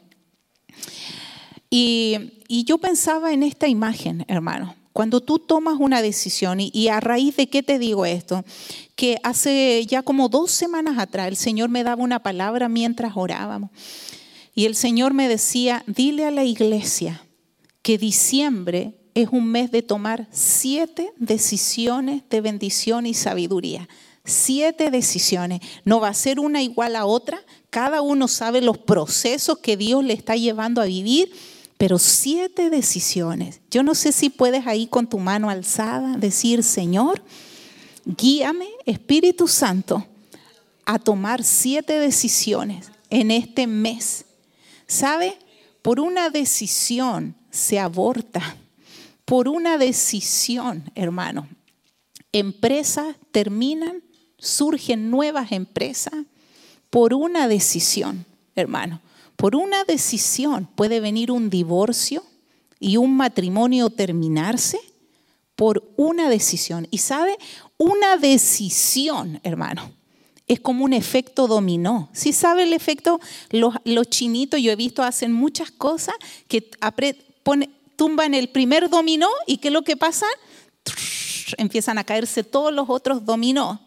[1.70, 4.74] Y, yo pensaba en esta imagen, hermano.
[4.94, 8.44] Cuando tú tomas una decisión, y, y, a raíz de qué te digo esto,
[8.96, 13.70] que hace ya como dos semanas atrás el Señor me daba una palabra mientras orábamos.
[14.54, 17.22] Y el Señor me decía, dile a la iglesia
[17.82, 23.88] que diciembre es un mes de tomar siete decisiones de bendición y sabiduría
[24.29, 25.61] siete decisiones.
[25.85, 27.41] No va a ser una igual a otra.
[27.71, 31.33] Cada uno sabe los procesos que Dios le está llevando a vivir,
[31.77, 33.61] pero siete decisiones.
[33.71, 37.23] Yo no sé si puedes ahí con tu mano alzada decir, Señor,
[38.05, 40.07] guíame, Espíritu Santo,
[40.85, 44.25] a tomar siete decisiones en este mes.
[44.87, 45.37] ¿Sabe?
[45.83, 48.57] Por una decisión se aborta.
[49.25, 51.49] Por una decisión, hermano,
[52.33, 54.03] empresas terminan
[54.38, 56.14] surgen nuevas empresas
[56.90, 58.24] por una decisión,
[58.55, 59.01] hermano.
[59.37, 62.24] Por una decisión puede venir un divorcio
[62.81, 64.81] y un matrimonio terminarse
[65.55, 66.87] por una decisión.
[66.90, 67.37] Y sabe,
[67.77, 69.92] una decisión, hermano,
[70.46, 72.09] es como un efecto dominó.
[72.12, 73.20] Si sabe el efecto,
[73.51, 73.74] los,
[74.09, 76.14] chinitos, yo he visto, hacen muchas cosas
[76.48, 76.70] que
[77.96, 80.27] tumban el primer dominó y ¿qué es lo que pasa?
[81.59, 83.81] Empiezan a caerse todos los otros dominó.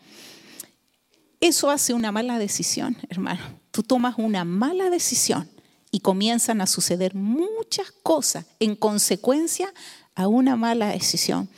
[1.42, 3.42] Eso hace una mala decisión, hermano.
[3.72, 5.50] Tú tomas una mala decisión
[5.92, 9.74] y comienzan a suceder muchas cosas en consecuencia
[10.14, 11.50] a una mala decisión.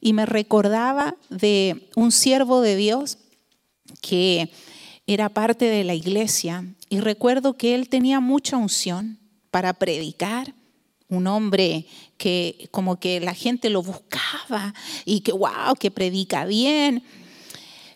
[0.00, 3.18] Y me recordaba de un siervo de Dios
[4.00, 4.52] que
[5.08, 9.18] era parte de la iglesia y recuerdo que él tenía mucha unción
[9.50, 10.54] para predicar,
[11.08, 14.72] un hombre que como que la gente lo buscaba
[15.04, 17.02] y que wow, que predica bien.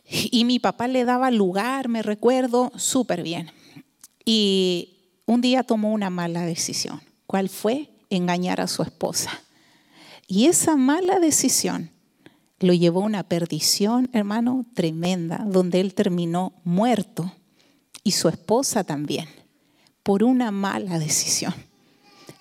[0.08, 3.50] Y mi papá le daba lugar, me recuerdo, súper bien.
[4.24, 7.00] Y un día tomó una mala decisión.
[7.26, 7.90] ¿Cuál fue?
[8.10, 9.42] Engañar a su esposa.
[10.28, 11.90] Y esa mala decisión
[12.60, 17.32] lo llevó a una perdición, hermano, tremenda, donde él terminó muerto
[18.02, 19.28] y su esposa también,
[20.02, 21.54] por una mala decisión.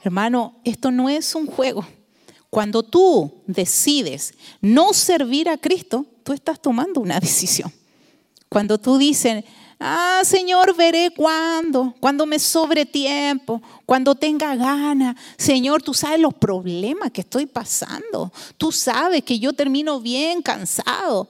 [0.04, 1.86] Hermano, esto no es un juego.
[2.50, 7.72] Cuando tú decides no servir a Cristo, tú estás tomando una decisión.
[8.50, 9.46] Cuando tú dices,
[9.80, 15.16] ah, Señor, veré cuándo, cuando me sobre tiempo, cuando tenga ganas.
[15.38, 18.34] Señor, tú sabes los problemas que estoy pasando.
[18.58, 21.30] Tú sabes que yo termino bien cansado.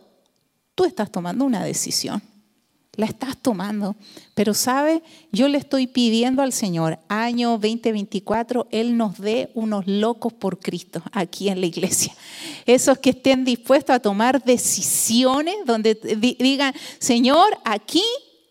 [0.73, 2.23] Tú estás tomando una decisión.
[2.97, 3.95] La estás tomando.
[4.33, 10.33] Pero sabe, yo le estoy pidiendo al Señor, año 2024, Él nos dé unos locos
[10.33, 12.13] por Cristo aquí en la iglesia.
[12.65, 15.95] Esos que estén dispuestos a tomar decisiones donde
[16.39, 18.03] digan, Señor, aquí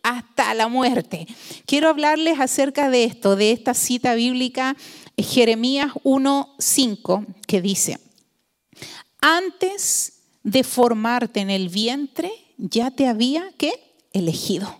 [0.03, 1.27] hasta la muerte.
[1.67, 4.77] Quiero hablarles acerca de esto, de esta cita bíblica,
[5.17, 7.99] Jeremías 1.5, que dice,
[9.21, 13.94] antes de formarte en el vientre, ya te había, ¿qué?
[14.15, 14.79] Elegido.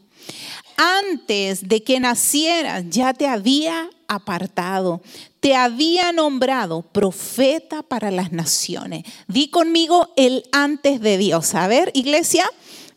[0.77, 5.03] Antes de que nacieras, ya te había apartado.
[5.41, 9.05] Te había nombrado profeta para las naciones.
[9.29, 11.55] Di conmigo el antes de Dios.
[11.55, 12.51] A ver, iglesia,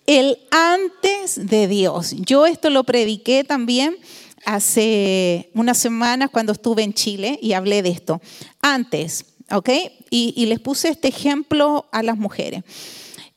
[0.05, 2.15] el antes de Dios.
[2.17, 3.97] Yo esto lo prediqué también
[4.45, 8.21] hace unas semanas cuando estuve en Chile y hablé de esto.
[8.61, 9.69] Antes, ¿ok?
[10.09, 12.63] Y, les puse este ejemplo a las mujeres.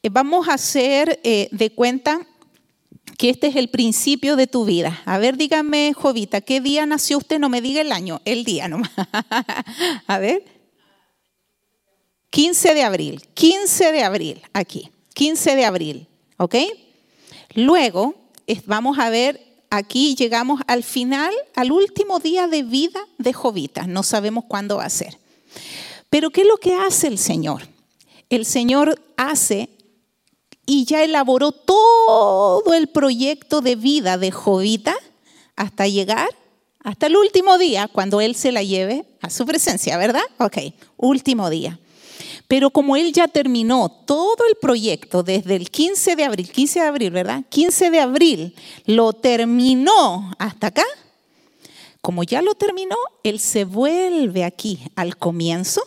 [0.03, 2.27] Eh, vamos a hacer eh, de cuenta
[3.21, 5.03] que este es el principio de tu vida.
[5.05, 7.39] A ver, dígame, Jovita, ¿qué día nació usted?
[7.39, 8.93] No me diga el año, el día nomás.
[10.07, 10.43] a ver.
[12.31, 16.07] 15 de abril, 15 de abril, aquí, 15 de abril,
[16.39, 16.55] ¿ok?
[17.53, 18.15] Luego
[18.65, 24.03] vamos a ver, aquí llegamos al final, al último día de vida de Jovita, no
[24.03, 25.19] sabemos cuándo va a ser.
[26.09, 27.69] Pero ¿qué es lo que hace el Señor?
[28.31, 29.69] El Señor hace
[30.67, 34.95] y ya elaboró todo el proyecto de vida de Jovita
[35.57, 36.29] hasta llegar
[36.83, 40.23] hasta el último día, cuando Él se la lleve a su presencia, ¿verdad?
[40.39, 40.57] Ok,
[40.97, 41.79] último día.
[42.49, 46.87] Pero como Él ya terminó todo el proyecto desde el 15 de abril, 15 de
[46.87, 47.45] abril, ¿verdad?
[47.49, 48.55] 15 de abril,
[48.87, 50.85] lo terminó hasta acá.
[52.01, 55.83] Como ya lo terminó, Él se vuelve aquí al comienzo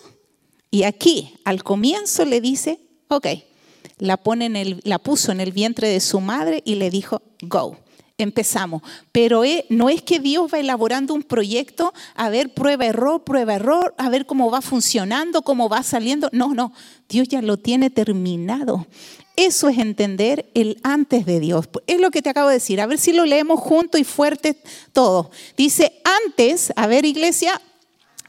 [0.69, 3.27] y aquí, al comienzo, le dice, ok,
[4.03, 7.21] la, pone en el, la puso en el vientre de su madre y le dijo,
[7.41, 7.77] go.
[8.17, 8.83] Empezamos.
[9.11, 13.95] Pero no es que Dios va elaborando un proyecto, a ver, prueba, error, prueba, error,
[13.97, 16.29] a ver cómo va funcionando, cómo va saliendo.
[16.31, 16.73] No, no,
[17.09, 18.85] Dios ya lo tiene terminado.
[19.35, 21.69] Eso es entender el antes de Dios.
[21.87, 22.81] Es lo que te acabo de decir.
[22.81, 24.57] A ver si lo leemos junto y fuerte
[24.91, 25.31] todo.
[25.57, 27.59] Dice, antes, a ver iglesia,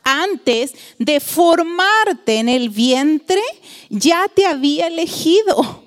[0.05, 3.43] antes de formarte en el vientre,
[3.88, 5.83] ya te había elegido.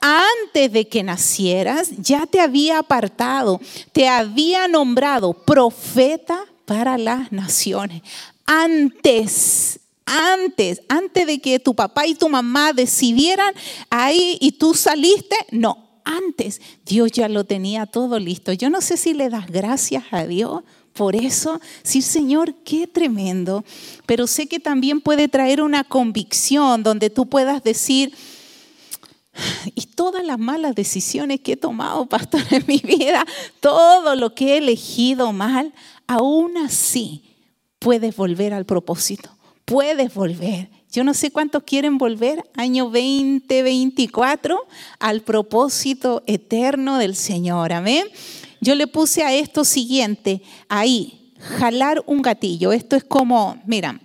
[0.00, 3.60] Antes de que nacieras, ya te había apartado,
[3.92, 8.02] te había nombrado profeta para las naciones.
[8.46, 13.54] Antes, antes, antes de que tu papá y tu mamá decidieran
[13.90, 18.52] ahí y tú saliste, no, antes Dios ya lo tenía todo listo.
[18.52, 23.64] Yo no sé si le das gracias a Dios por eso, sí, Señor, qué tremendo.
[24.06, 28.12] Pero sé que también puede traer una convicción donde tú puedas decir,
[29.74, 33.24] y todas las malas decisiones que he tomado, pastor, en mi vida,
[33.60, 35.72] todo lo que he elegido mal,
[36.06, 37.22] aún así
[37.78, 39.30] puedes volver al propósito,
[39.64, 40.68] puedes volver.
[40.92, 44.66] Yo no sé cuántos quieren volver año 2024
[44.98, 47.72] al propósito eterno del Señor.
[47.72, 48.08] Amén.
[48.60, 52.72] Yo le puse a esto siguiente, ahí, jalar un gatillo.
[52.72, 54.00] Esto es como, mira,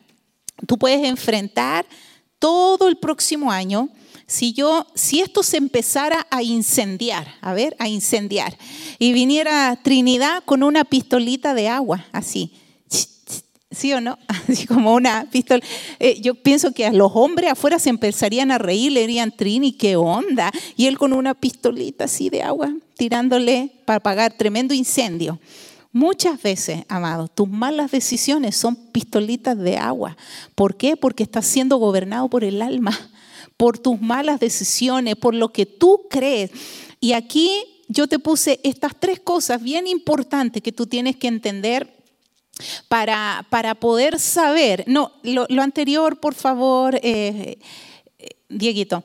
[0.68, 1.86] tú puedes enfrentar
[2.40, 3.90] todo el próximo año
[4.28, 8.58] si yo, si esto se empezara a incendiar, a ver, a incendiar,
[8.98, 12.54] y viniera Trinidad con una pistolita de agua, así,
[13.76, 14.18] ¿sí o no?
[14.50, 15.64] Así como una pistola.
[16.00, 19.74] Eh, yo pienso que a los hombres afuera se empezarían a reír, le dirían, Trini,
[19.74, 20.52] ¿qué onda?
[20.76, 25.40] Y él con una pistolita así de agua, tirándole para apagar tremendo incendio.
[25.92, 30.18] Muchas veces, amados, tus malas decisiones son pistolitas de agua.
[30.54, 30.98] ¿Por qué?
[30.98, 32.92] Porque estás siendo gobernado por el alma,
[33.56, 36.52] por tus malas decisiones, por lo que tú crees.
[37.00, 37.50] Y aquí
[37.88, 41.95] yo te puse estas tres cosas bien importantes que tú tienes que entender
[42.88, 44.84] para, para poder saber.
[44.88, 47.60] No, lo, anterior, por favor, eh,
[48.18, 49.04] eh, Dieguito.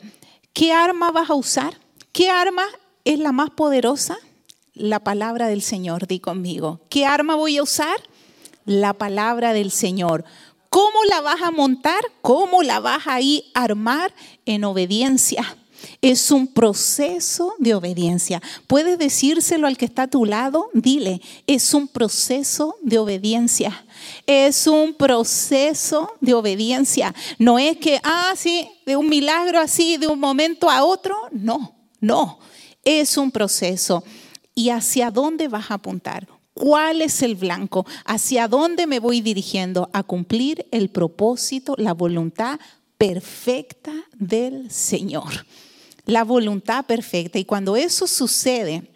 [0.53, 1.79] ¿Qué arma vas a usar?
[2.13, 2.65] ¿Qué arma
[3.05, 4.17] es la más poderosa?
[4.75, 6.81] La palabra del Señor, di conmigo.
[6.89, 7.97] ¿Qué arma voy a usar?
[8.65, 10.25] La palabra del Señor.
[10.69, 12.01] ¿Cómo la vas a montar?
[12.23, 14.15] ¿Cómo la vas a ir armar?
[14.47, 15.57] En obediencia.
[16.01, 18.43] Es un proceso de obediencia.
[18.67, 23.85] Puedes decírselo al que está a tu lado, dile, es un proceso de obediencia.
[24.27, 27.15] Es un proceso de obediencia.
[27.39, 31.17] No es que, ah, sí, de un milagro así, de un momento a otro.
[31.33, 32.39] No, no.
[32.85, 34.03] Es un proceso.
[34.55, 36.27] ¿Y hacia dónde vas a apuntar?
[36.55, 37.87] ¿Cuál es el blanco?
[38.05, 39.89] ¿Hacia dónde me voy dirigiendo?
[39.93, 42.59] A cumplir el propósito, la voluntad
[42.99, 45.47] perfecta del Señor.
[46.07, 47.39] La voluntad perfecta.
[47.39, 48.91] Y cuando eso sucede,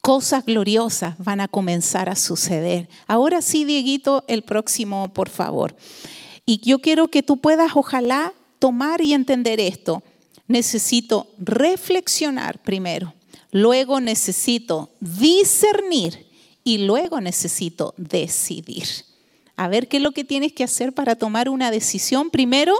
[0.00, 2.88] cosas gloriosas van a comenzar a suceder.
[3.08, 5.76] Ahora sí, Dieguito, el próximo, por favor.
[6.44, 10.04] Y yo quiero que tú puedas, ojalá, tomar y entender esto.
[10.46, 13.14] Necesito reflexionar primero,
[13.50, 16.26] luego necesito discernir
[16.62, 18.86] y luego necesito decidir.
[19.56, 22.30] A ver qué es lo que tienes que hacer para tomar una decisión.
[22.30, 22.78] Primero,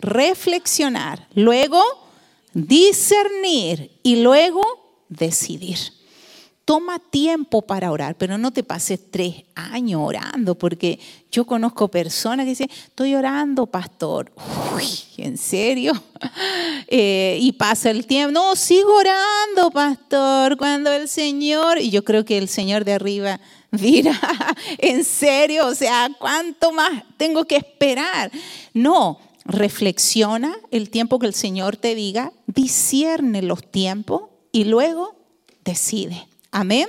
[0.00, 1.82] reflexionar, luego
[2.54, 4.62] discernir y luego
[5.08, 5.78] decidir.
[6.64, 10.98] Toma tiempo para orar, pero no te pases tres años orando, porque
[11.30, 14.32] yo conozco personas que dicen, estoy orando, pastor.
[14.74, 14.88] Uy,
[15.18, 15.92] ¿en serio?
[16.86, 22.24] Eh, y pasa el tiempo, no, sigo orando, pastor, cuando el Señor, y yo creo
[22.24, 23.40] que el Señor de arriba
[23.70, 24.18] dirá,
[24.78, 25.66] ¿en serio?
[25.66, 28.30] O sea, ¿cuánto más tengo que esperar?
[28.74, 35.16] No, reflexiona el tiempo que el Señor te diga, discierne los tiempos y luego
[35.64, 36.26] decide.
[36.50, 36.88] Amén.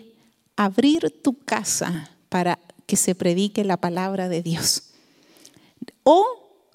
[0.56, 4.90] abrir tu casa para que se predique la palabra de Dios.
[6.02, 6.24] O,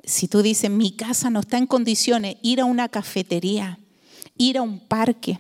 [0.03, 3.79] si tú dices, mi casa no está en condiciones, ir a una cafetería,
[4.38, 5.39] ir a un parque,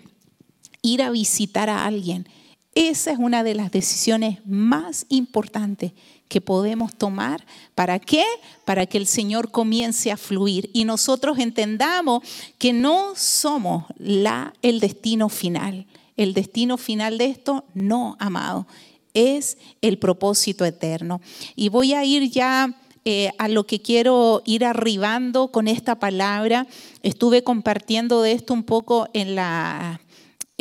[0.81, 2.27] ir a visitar a alguien.
[2.73, 5.91] Esa es una de las decisiones más importantes
[6.29, 7.45] que podemos tomar.
[7.75, 8.23] ¿Para qué?
[8.63, 12.23] Para que el Señor comience a fluir y nosotros entendamos
[12.57, 15.85] que no somos la, el destino final.
[16.15, 18.65] El destino final de esto, no, amado,
[19.13, 21.19] es el propósito eterno.
[21.57, 26.67] Y voy a ir ya eh, a lo que quiero ir arribando con esta palabra.
[27.03, 29.99] Estuve compartiendo de esto un poco en la,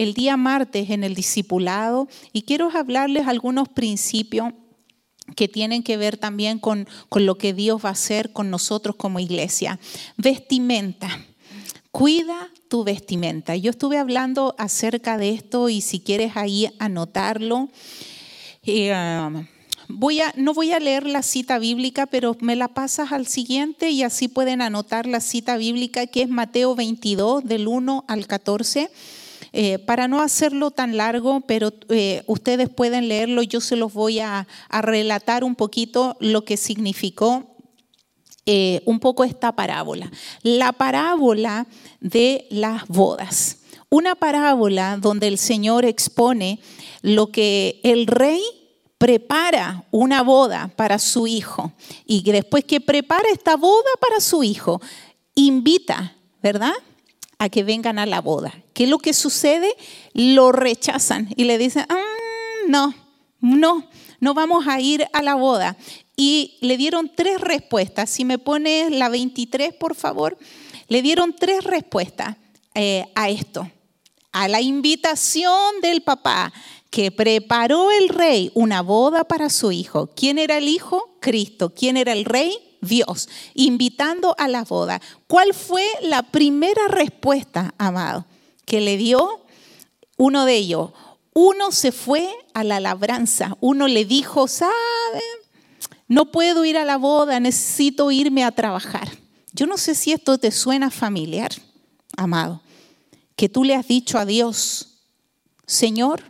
[0.03, 4.55] el día martes en el discipulado y quiero hablarles algunos principios
[5.37, 9.21] que tienen que ver también con, lo que Dios va a hacer con nosotros como
[9.21, 9.79] iglesia.
[10.17, 11.09] Vestimenta.
[11.91, 13.57] Cuida tu vestimenta.
[13.57, 17.69] Yo estuve hablando acerca de esto y si quieres ahí anotarlo.
[18.67, 19.47] Um,
[19.89, 23.91] voy a, no voy a leer la cita bíblica, pero me la pasas al siguiente
[23.91, 28.91] y así pueden anotar la cita bíblica que es Mateo 22 del 1 al 14.
[29.53, 34.21] Eh, para no hacerlo tan largo, pero eh, ustedes pueden leerlo, yo se los voy
[34.21, 37.57] a, relatar un poquito lo que significó
[38.47, 40.11] eh, un poco esta parábola.
[40.43, 41.67] La parábola
[42.01, 43.59] de las bodas.
[43.89, 46.61] Una parábola donde el Señor expone
[47.03, 48.41] lo que el rey
[48.99, 51.73] prepara una boda para su hijo
[52.05, 54.81] y después que prepara esta boda para su hijo,
[55.35, 56.75] invita, ¿verdad?
[57.41, 58.53] A que vengan a la boda.
[58.75, 59.75] ¿Qué es lo que sucede?
[60.13, 62.05] Lo rechazan y le dicen, ah,
[62.69, 62.95] no,
[63.41, 63.89] no,
[64.21, 65.79] no vamos a ir a la boda.
[66.17, 68.11] Y le dieron tres respuestas.
[68.11, 70.37] Si me pones la 23, por favor.
[70.89, 72.37] Le dieron tres respuestas
[72.75, 73.71] eh, a esto.
[74.33, 76.53] A la invitación del papá
[76.91, 80.11] que preparó el rey una boda para su hijo.
[80.15, 81.17] ¿Quién era el hijo?
[81.21, 81.73] Cristo.
[81.75, 82.70] ¿Quién era el rey?
[82.81, 85.01] Dios, invitando a la boda.
[85.27, 88.27] ¿Cuál fue la primera respuesta, amado,
[88.65, 89.41] que le dio
[90.17, 90.91] uno de ellos?
[91.33, 94.73] Uno se fue a la labranza, uno le dijo, ¿sabe?
[96.09, 99.09] No puedo ir a la boda, necesito irme a trabajar.
[99.53, 101.53] Yo no sé si esto te suena familiar,
[102.17, 102.63] amado,
[103.37, 104.99] que tú le has dicho a Dios,
[105.67, 106.25] Señor,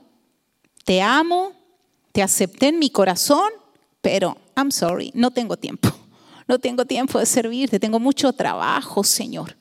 [0.84, 1.52] te amo,
[2.12, 3.50] te acepté en mi corazón,
[4.00, 5.99] pero I'm sorry, no tengo tiempo
[6.50, 9.56] no tengo tiempo de servirte, tengo mucho trabajo, Señor.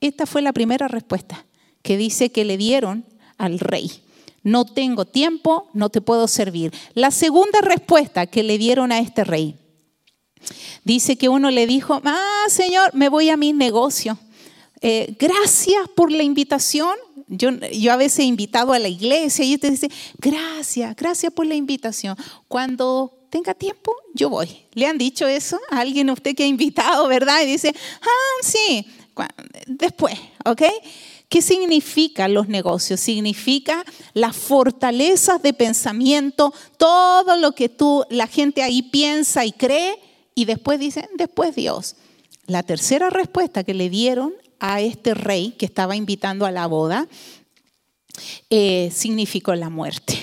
[0.00, 1.44] Esta fue la primera respuesta
[1.82, 3.04] que dice que le dieron
[3.36, 3.90] al rey.
[4.44, 6.72] No tengo tiempo, no te puedo servir.
[6.94, 9.56] La segunda respuesta que le dieron a este rey.
[10.84, 14.16] Dice que uno le dijo, ah, Señor, me voy a mi negocio.
[14.80, 16.94] Eh, gracias por la invitación.
[17.26, 21.46] Yo, yo a veces he invitado a la iglesia y usted dice, gracias, gracias por
[21.46, 22.16] la invitación.
[22.46, 24.66] Cuando tenga tiempo, yo voy.
[24.74, 27.42] ¿Le han dicho eso a alguien usted que ha invitado, verdad?
[27.42, 27.72] Y dice,
[28.02, 28.86] ah, sí,
[29.66, 30.62] después, ¿ok?
[31.28, 32.98] ¿Qué significa los negocios?
[32.98, 39.96] Significa las fortalezas de pensamiento, todo lo que tú, la gente ahí piensa y cree,
[40.34, 41.96] y después dicen, después Dios.
[42.46, 47.06] La tercera respuesta que le dieron a este rey que estaba invitando a la boda,
[48.50, 50.18] eh, significó la muerte.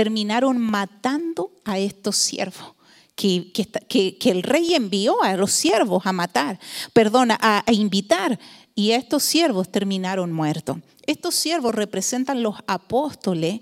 [0.00, 2.72] Terminaron matando a estos siervos.
[3.14, 6.58] Que, que, el rey envió a los siervos a matar,
[6.94, 8.38] perdona, a, invitar,
[8.74, 10.78] y estos siervos terminaron muertos.
[11.04, 13.60] Estos siervos representan los apóstoles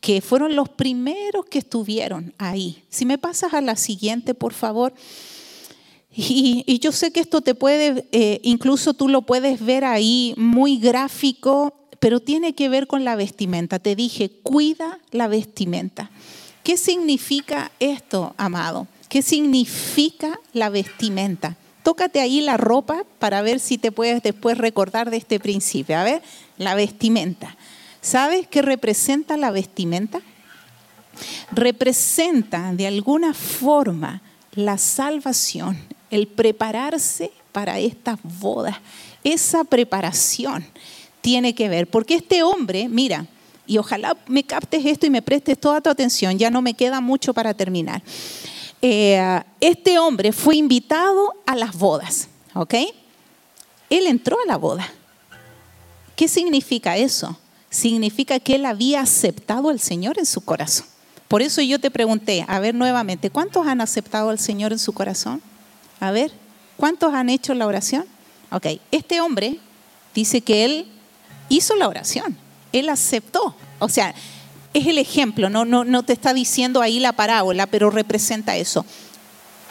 [0.00, 2.82] que fueron los primeros que estuvieron ahí.
[2.88, 4.94] Si me pasas a la siguiente, por favor.
[6.16, 10.78] Y, yo sé que esto te puede, eh, incluso tú lo puedes ver ahí muy
[10.78, 13.78] gráfico, pero tiene que ver con la vestimenta.
[13.78, 16.10] Te dije, cuida la vestimenta.
[16.62, 18.86] ¿Qué significa esto, amado?
[19.08, 21.56] ¿Qué significa la vestimenta?
[21.82, 25.96] Tócate ahí la ropa para ver si te puedes después recordar de este principio.
[25.96, 26.20] A ver,
[26.58, 27.56] la vestimenta.
[28.02, 30.20] ¿Sabes qué representa la vestimenta?
[31.52, 34.20] Representa de alguna forma
[34.52, 35.78] la salvación,
[36.10, 38.76] el prepararse para estas bodas.
[39.22, 40.66] Esa preparación
[41.24, 43.26] tiene que ver, porque este hombre, mira,
[43.66, 47.00] y ojalá me captes esto y me prestes toda tu atención, ya no me queda
[47.00, 48.02] mucho para terminar.
[48.82, 52.74] Eh, este hombre fue invitado a las bodas, ¿ok?
[53.88, 54.86] Él entró a la boda.
[56.14, 57.38] ¿Qué significa eso?
[57.70, 60.86] Significa que él había aceptado al Señor en su corazón.
[61.26, 64.92] Por eso yo te pregunté, a ver nuevamente, ¿cuántos han aceptado al Señor en su
[64.92, 65.40] corazón?
[66.00, 66.32] A ver,
[66.76, 68.04] ¿cuántos han hecho la oración?
[68.50, 69.58] Ok, este hombre
[70.14, 70.93] dice que él
[71.56, 72.36] hizo la oración,
[72.72, 73.54] él aceptó.
[73.78, 74.14] O sea,
[74.72, 78.84] es el ejemplo, no, no, no te está diciendo ahí la parábola, pero representa eso.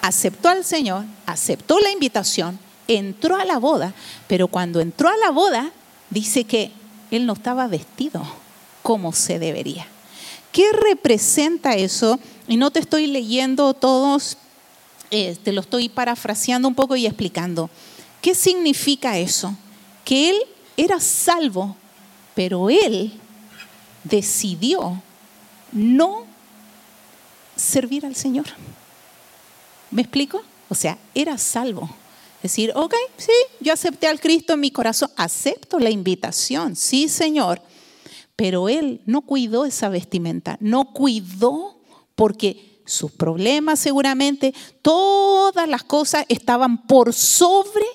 [0.02, 3.94] Aceptó al Señor, aceptó la invitación, entró a la boda,
[4.28, 5.72] pero cuando entró a la boda,
[6.10, 6.72] dice que
[7.12, 8.24] él no estaba vestido
[8.82, 9.88] como se debería.
[10.52, 12.20] ¿Qué representa eso?
[12.48, 14.38] Y no te estoy leyendo todos,
[15.10, 17.70] eh, te lo estoy parafraseando un poco y explicando.
[18.22, 19.56] ¿Qué significa eso?
[20.06, 20.38] Que él
[20.78, 21.76] era salvo,
[22.36, 23.14] pero él
[24.04, 25.02] decidió
[25.72, 26.26] no
[27.56, 28.46] servir al Señor.
[29.92, 30.44] ¿Me explico?
[30.70, 31.90] O sea, era salvo.
[32.42, 37.62] Decir, ok, sí, yo acepté al Cristo en mi corazón, acepto la invitación, sí, Señor
[38.36, 41.80] pero él no cuidó esa vestimenta, no cuidó
[42.16, 47.86] porque sus problemas seguramente, todas las cosas estaban por sobre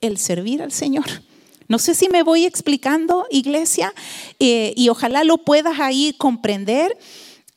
[0.00, 1.04] el servir al Señor.
[1.68, 3.92] No sé si me voy explicando, iglesia,
[4.38, 6.96] eh, y ojalá lo puedas ahí comprender.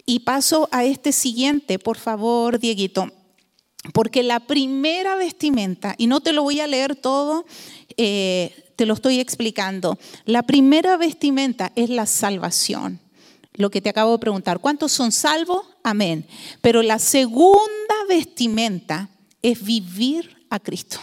[0.05, 3.11] Y paso a este siguiente, por favor, Dieguito.
[3.93, 7.45] Porque la primera vestimenta, y no te lo voy a leer todo,
[7.97, 9.97] eh, te lo estoy explicando.
[10.25, 12.99] La primera vestimenta es la salvación.
[13.53, 15.65] Lo que te acabo de preguntar, ¿cuántos son salvos?
[15.83, 16.27] Amén.
[16.61, 19.09] Pero la segunda vestimenta
[19.41, 20.99] es vivir a Cristo.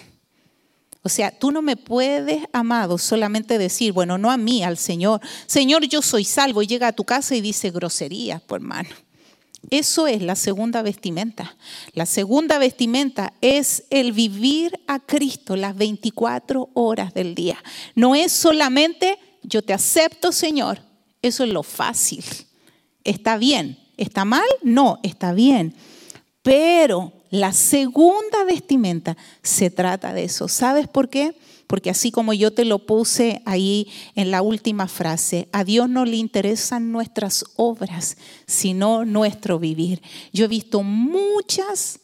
[1.03, 5.21] O sea, tú no me puedes, amado, solamente decir, bueno, no a mí, al Señor.
[5.47, 6.63] Señor, yo soy salvo.
[6.63, 8.91] Y llega a tu casa y dice groserías, por hermano.
[9.71, 11.57] Eso es la segunda vestimenta.
[11.93, 17.63] La segunda vestimenta es el vivir a Cristo las 24 horas del día.
[17.95, 20.81] No es solamente yo te acepto, Señor.
[21.21, 22.25] Eso es lo fácil.
[23.05, 23.79] Está bien.
[23.97, 24.47] ¿Está mal?
[24.63, 25.75] No, está bien.
[26.43, 30.47] Pero la segunda vestimenta se trata de eso.
[30.47, 31.35] ¿Sabes por qué?
[31.73, 36.05] porque así como yo te lo puse ahí en la última frase, a Dios no
[36.05, 40.03] le interesan nuestras obras, sino nuestro vivir.
[40.35, 41.99] Yo he visto muchas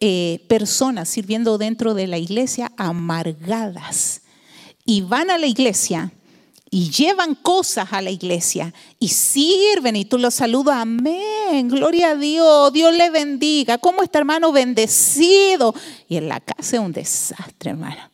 [0.00, 4.22] eh, personas sirviendo dentro de la iglesia amargadas
[4.86, 6.14] y van a la iglesia
[6.70, 12.14] y llevan cosas a la iglesia y sirven y tú los saludas, amén, gloria a
[12.14, 15.74] Dios, Dios le bendiga, ¿cómo está hermano bendecido?
[16.08, 18.08] Y en la casa es un desastre, hermano.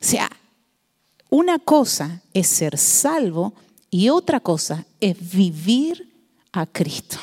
[0.00, 0.28] O sea,
[1.30, 3.54] una cosa es ser salvo
[3.90, 6.12] y otra cosa es vivir
[6.50, 7.18] a Cristo.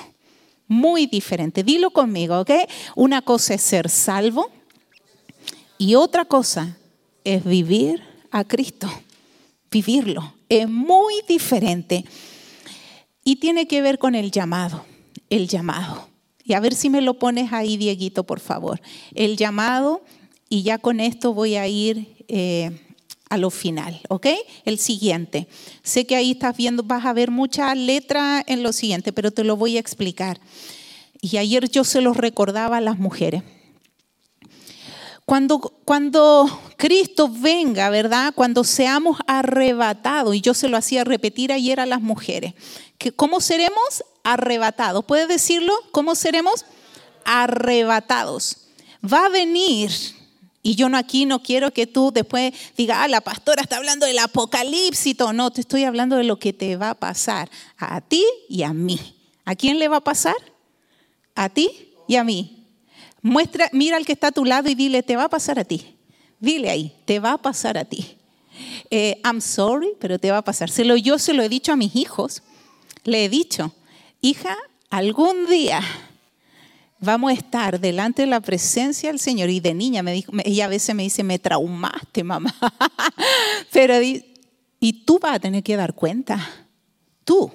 [0.69, 1.63] Muy diferente.
[1.63, 2.51] Dilo conmigo, ¿ok?
[2.95, 4.49] Una cosa es ser salvo
[5.77, 6.77] y otra cosa
[7.25, 8.89] es vivir a Cristo.
[9.71, 10.33] Vivirlo.
[10.49, 12.05] Es muy diferente.
[13.23, 14.85] Y tiene que ver con el llamado.
[15.29, 16.09] El llamado.
[16.43, 18.81] Y a ver si me lo pones ahí, Dieguito, por favor.
[19.13, 20.03] El llamado,
[20.49, 22.71] y ya con esto voy a ir eh,
[23.29, 24.27] a lo final, ¿ok?
[24.65, 25.47] El siguiente.
[25.83, 29.43] Sé que ahí estás viendo, vas a ver mucha letra en lo siguiente, pero te
[29.43, 30.39] lo voy a explicar.
[31.21, 33.43] Y ayer yo se los recordaba a las mujeres.
[35.25, 36.49] Cuando, cuando
[36.79, 38.33] Cristo venga, ¿verdad?
[38.33, 42.53] Cuando seamos arrebatados, y yo se lo hacía repetir ayer a las mujeres,
[42.97, 44.05] que ¿cómo seremos?
[44.23, 45.03] Arrebatados.
[45.03, 45.73] ¿Puede decirlo?
[45.91, 46.65] ¿Cómo seremos?
[47.25, 48.69] Arrebatados.
[49.03, 49.91] Va a venir
[50.63, 54.05] Y yo no aquí no quiero que tú después digas, ah, la pastora está hablando
[54.05, 55.17] del apocalipsis.
[55.33, 58.73] No, te estoy hablando de lo que te va a pasar a ti y a
[58.73, 58.99] mí.
[59.43, 60.35] ¿A quién le va a pasar?
[61.35, 62.67] A ti y a mí.
[63.21, 65.65] Muestra, mira al que está a tu lado y dile, te va a pasar a
[65.65, 65.98] ti.
[66.39, 68.17] Dile ahí, te va a pasar a ti.
[68.89, 70.69] Eh, I'm sorry, pero te va a pasar.
[70.69, 72.43] Se lo, yo se lo he dicho a mis hijos.
[73.03, 73.73] Le he dicho,
[74.21, 74.55] hija,
[74.89, 75.81] algún día
[76.99, 79.49] vamos a estar delante de la presencia del Señor.
[79.49, 82.53] Y de niña, me dijo, ella a veces me dice, me traumaste, mamá.
[83.71, 86.39] Pero, y tú vas a tener que dar cuenta.
[87.23, 87.51] Tú.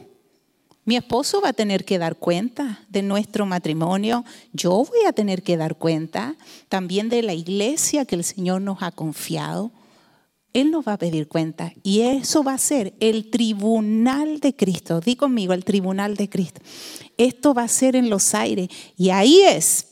[0.85, 4.25] Mi esposo va a tener que dar cuenta de nuestro matrimonio.
[4.53, 6.37] Yo voy a tener que dar cuenta
[6.69, 9.71] también de la iglesia que el Señor nos ha confiado.
[10.53, 15.01] Él nos va a pedir cuenta y eso va a ser el tribunal de Cristo.
[15.01, 16.61] Di conmigo, el tribunal de Cristo.
[17.17, 19.87] Esto va a ser en los aires y ahí es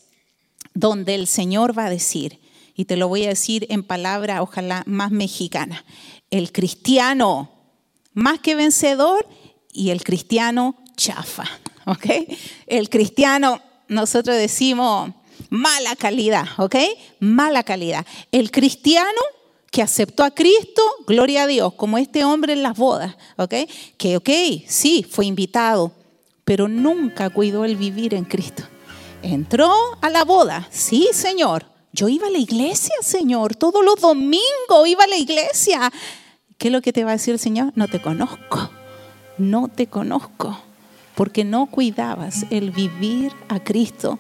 [0.75, 2.39] donde el Señor va a decir,
[2.75, 5.85] y te lo voy a decir en palabra ojalá más mexicana,
[6.31, 7.51] el cristiano
[8.15, 9.27] más que vencedor
[9.73, 11.45] y el cristiano chafa,
[11.85, 12.07] ¿ok?
[12.67, 15.11] El cristiano, nosotros decimos
[15.51, 16.77] mala calidad, ¿ok?
[17.19, 18.07] Mala calidad.
[18.31, 19.21] El cristiano
[19.73, 23.55] que aceptó a Cristo, gloria a Dios, como este hombre en las bodas, ¿ok?
[23.97, 24.31] Que, ok,
[24.69, 25.91] sí, fue invitado,
[26.45, 28.63] pero nunca cuidó el vivir en Cristo.
[29.23, 31.67] Entró a la boda, sí, Señor.
[31.93, 35.93] Yo iba a la iglesia, Señor, todos los domingos iba a la iglesia.
[36.59, 37.73] ¿Qué es lo que te va a decir el Señor?
[37.75, 38.71] No te conozco,
[39.37, 40.59] no te conozco,
[41.15, 44.19] porque no cuidabas el vivir a Cristo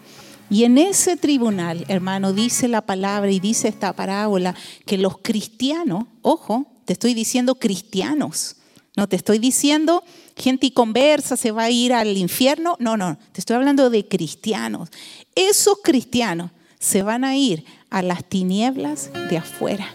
[0.52, 6.04] y en ese tribunal, hermano, dice la palabra y dice esta parábola que los cristianos,
[6.20, 8.56] ojo, te estoy diciendo cristianos,
[8.94, 10.04] no te estoy diciendo
[10.36, 14.06] gente y conversa, se va a ir al infierno, no, no, te estoy hablando de
[14.06, 14.90] cristianos.
[15.34, 19.86] Esos cristianos se van a ir a las tinieblas de afuera.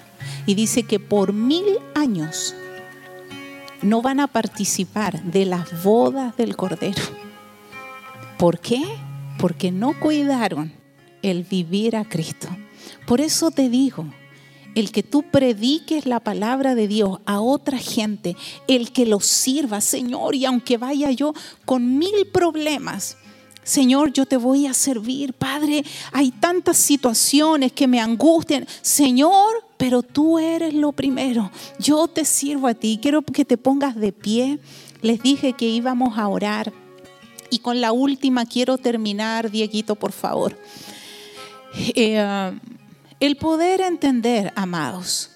[0.48, 2.56] Y dice que por mil años
[3.82, 7.04] no van a participar de las bodas del Cordero.
[8.38, 8.84] ¿Por qué?
[9.38, 10.74] porque no cuidaron
[11.22, 12.48] el vivir a Cristo.
[13.06, 14.06] Por eso te digo,
[14.76, 18.36] el que tú prediques la palabra de Dios a otra gente,
[18.68, 21.34] el que lo sirva, Señor, y aunque vaya yo
[21.66, 23.18] con mil problemas,
[23.68, 30.04] Señor, yo te voy a servir, Padre, hay tantas situaciones que me angustian, Señor, pero
[30.04, 34.60] tú eres lo primero, yo te sirvo a ti, quiero que te pongas de pie.
[35.02, 36.72] Les dije que íbamos a orar.
[37.50, 40.58] Y con la última quiero terminar, Dieguito, por favor.
[41.94, 42.60] Eh,
[43.20, 45.32] el poder entender, amados,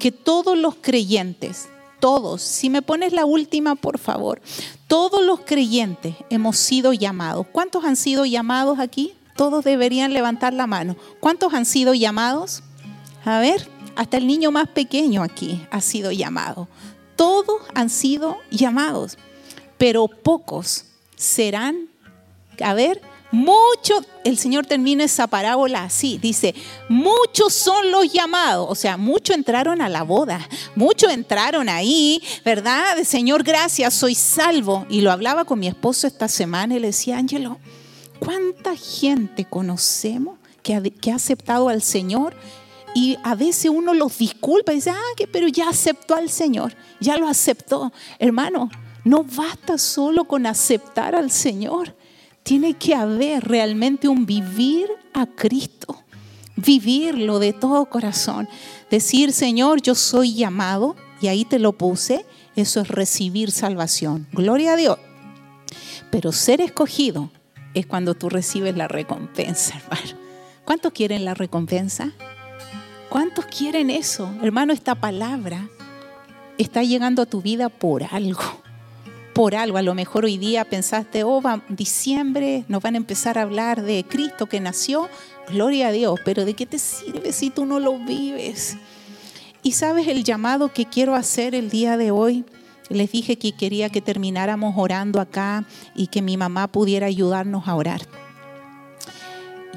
[0.00, 1.68] que todos los creyentes,
[2.00, 4.40] todos, si me pones la última, por favor,
[4.86, 7.46] todos los creyentes hemos sido llamados.
[7.52, 9.14] ¿Cuántos han sido llamados aquí?
[9.36, 10.96] Todos deberían levantar la mano.
[11.20, 12.62] ¿Cuántos han sido llamados?
[13.24, 16.68] A ver, hasta el niño más pequeño aquí ha sido llamado.
[17.16, 19.18] Todos han sido llamados,
[19.76, 20.84] pero pocos
[21.16, 21.88] serán,
[22.62, 26.54] a ver, muchos, el Señor termina esa parábola así, dice,
[26.88, 33.02] muchos son los llamados, o sea, muchos entraron a la boda, muchos entraron ahí, ¿verdad?
[33.04, 34.86] Señor, gracias, soy salvo.
[34.88, 37.58] Y lo hablaba con mi esposo esta semana y le decía, Ángelo,
[38.18, 42.34] ¿cuánta gente conocemos que ha, que ha aceptado al Señor?
[42.94, 47.16] Y a veces uno los disculpa y dice, ah, pero ya aceptó al Señor, ya
[47.16, 47.92] lo aceptó.
[48.18, 48.70] Hermano,
[49.04, 51.94] no basta solo con aceptar al Señor.
[52.48, 56.02] Tiene que haber realmente un vivir a Cristo.
[56.56, 58.48] Vivirlo de todo corazón.
[58.90, 62.24] Decir, Señor, yo soy llamado, y ahí te lo puse,
[62.56, 64.26] eso es recibir salvación.
[64.32, 64.98] Gloria a Dios.
[66.10, 67.30] Pero ser escogido
[67.74, 70.18] es cuando tú recibes la recompensa, hermano.
[70.64, 72.12] ¿Cuántos quieren la recompensa?
[73.10, 74.32] ¿Cuántos quieren eso?
[74.42, 75.68] Hermano, esta palabra
[76.56, 78.67] está llegando a tu vida por algo
[79.38, 79.78] por algo.
[79.78, 84.02] A lo mejor hoy día pensaste, oh, diciembre nos van a empezar a hablar de
[84.02, 85.08] Cristo que nació.
[85.48, 88.76] Gloria a Dios, pero ¿de qué te sirve si tú no lo vives?
[89.62, 92.46] Y sabes el llamado que quiero hacer el día de hoy.
[92.88, 95.64] Les dije que quería que termináramos orando acá
[95.94, 98.00] y que mi mamá pudiera ayudarnos a orar.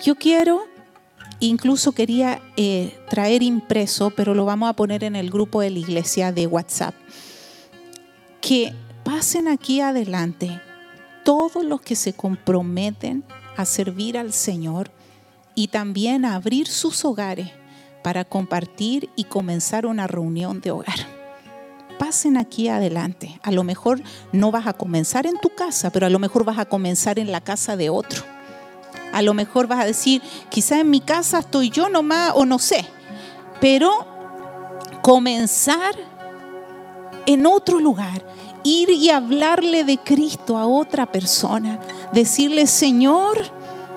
[0.04, 0.64] Yo quiero,
[1.40, 5.78] incluso quería eh, traer impreso, pero lo vamos a poner en el grupo de la
[5.78, 6.96] iglesia de WhatsApp,
[8.42, 8.74] que
[9.12, 10.62] pasen aquí adelante
[11.26, 13.26] todos los que se comprometen
[13.58, 14.90] a servir al Señor
[15.54, 17.50] y también a abrir sus hogares
[18.04, 20.96] para compartir y comenzar una reunión de hogar.
[22.00, 23.38] Pasen aquí adelante.
[23.44, 24.02] A lo mejor
[24.32, 27.34] no vas a comenzar en tu casa, pero a lo mejor vas a comenzar en
[27.34, 28.24] la casa de otro.
[29.12, 32.60] A lo mejor vas a decir, quizá en mi casa estoy yo nomás o no
[32.60, 32.86] sé,
[33.60, 34.08] pero
[35.02, 35.96] comenzar
[37.26, 38.26] en otro lugar,
[38.64, 41.80] ir y hablarle de Cristo a otra persona,
[42.14, 43.38] decirle, Señor,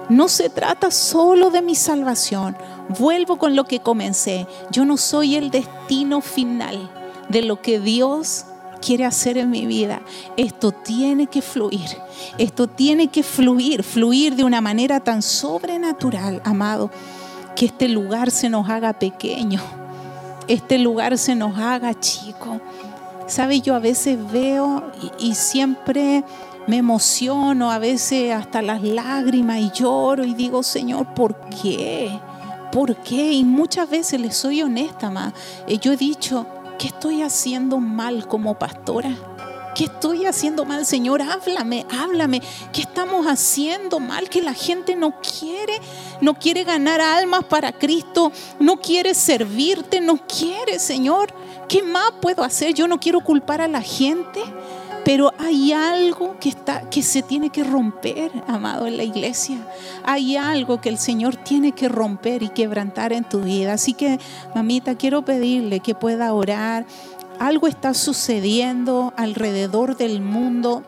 [0.08, 2.56] no se trata solo de mi salvación,
[2.98, 6.90] vuelvo con lo que comencé, yo no soy el destino final
[7.28, 8.46] de lo que Dios
[8.84, 10.02] quiere hacer en mi vida.
[10.36, 11.88] Esto tiene que fluir.
[12.36, 16.90] Esto tiene que fluir, fluir de una manera tan sobrenatural, amado,
[17.56, 19.62] que este lugar se nos haga pequeño.
[20.48, 22.60] Este lugar se nos haga chico.
[23.27, 23.61] ¿Sabe?
[23.61, 26.25] Yo a veces veo y, siempre
[26.66, 32.18] me emociono, a veces hasta las lágrimas y lloro y digo, Señor, ¿por qué?
[32.72, 33.33] ¿Por qué?
[33.33, 35.33] Y muchas veces les soy honesta, más.
[35.66, 36.47] Eh, yo he dicho,
[36.79, 39.16] ¿Qué estoy haciendo mal como pastora?
[39.75, 41.20] ¿Qué estoy haciendo mal, Señor?
[41.20, 42.41] Háblame, háblame.
[42.72, 44.29] ¿Qué estamos haciendo mal?
[44.29, 45.81] Que la gente no quiere,
[46.20, 51.35] no quiere ganar almas para Cristo, no quiere servirte, no quiere, Señor.
[51.68, 52.72] ¿Qué más puedo hacer?
[52.72, 54.41] Yo no quiero culpar a la gente.
[55.05, 59.59] Pero hay algo que, está, que se tiene que romper, amado, en la iglesia.
[60.03, 63.75] Hay algo que el Señor tiene que romper y quebrantar en tu vida.
[63.75, 64.18] Así que,
[64.55, 66.87] mamita, quiero pedirle que pueda orar.
[67.41, 70.82] Algo está sucediendo alrededor del mundo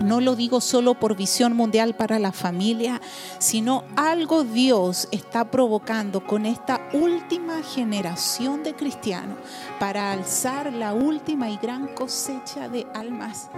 [0.00, 3.00] no lo digo solo por visión mundial para la familia,
[3.38, 9.38] sino algo Dios está provocando con esta última generación de cristianos
[9.78, 13.48] para alzar la última y gran cosecha de almas.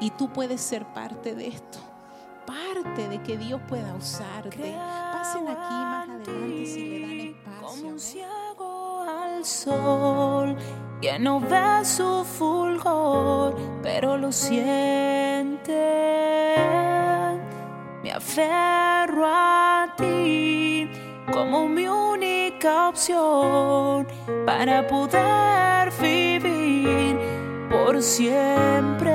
[0.00, 1.78] Y tú puedes ser parte de esto,
[2.46, 4.74] parte de que Dios pueda usarte.
[5.12, 8.79] Pasen aquí más adelante si le dan espacio.
[9.10, 10.56] Al sol
[11.00, 15.72] que no ve su fulgor, pero lo siente.
[18.02, 20.90] Me aferro a ti
[21.32, 24.06] como mi única opción
[24.44, 27.18] para poder vivir
[27.70, 29.10] por siempre.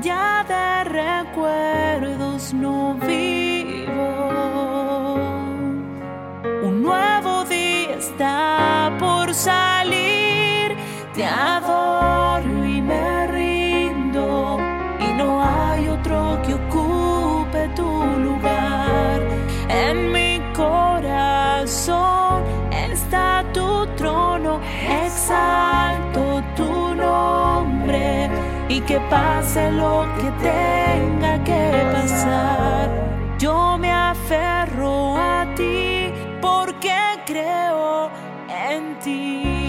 [0.00, 3.41] Ya de recuerdos no vivo.
[8.98, 10.76] Por salir,
[11.14, 14.58] te adoro y me rindo.
[15.00, 17.90] Y no hay otro que ocupe tu
[18.26, 19.20] lugar
[19.68, 22.42] en mi corazón.
[22.70, 24.60] Está tu trono,
[25.04, 28.30] exalto tu nombre
[28.68, 32.88] y que pase lo que tenga que pasar.
[33.38, 38.10] Yo me aferro a ti porque creo
[38.48, 39.61] en ti.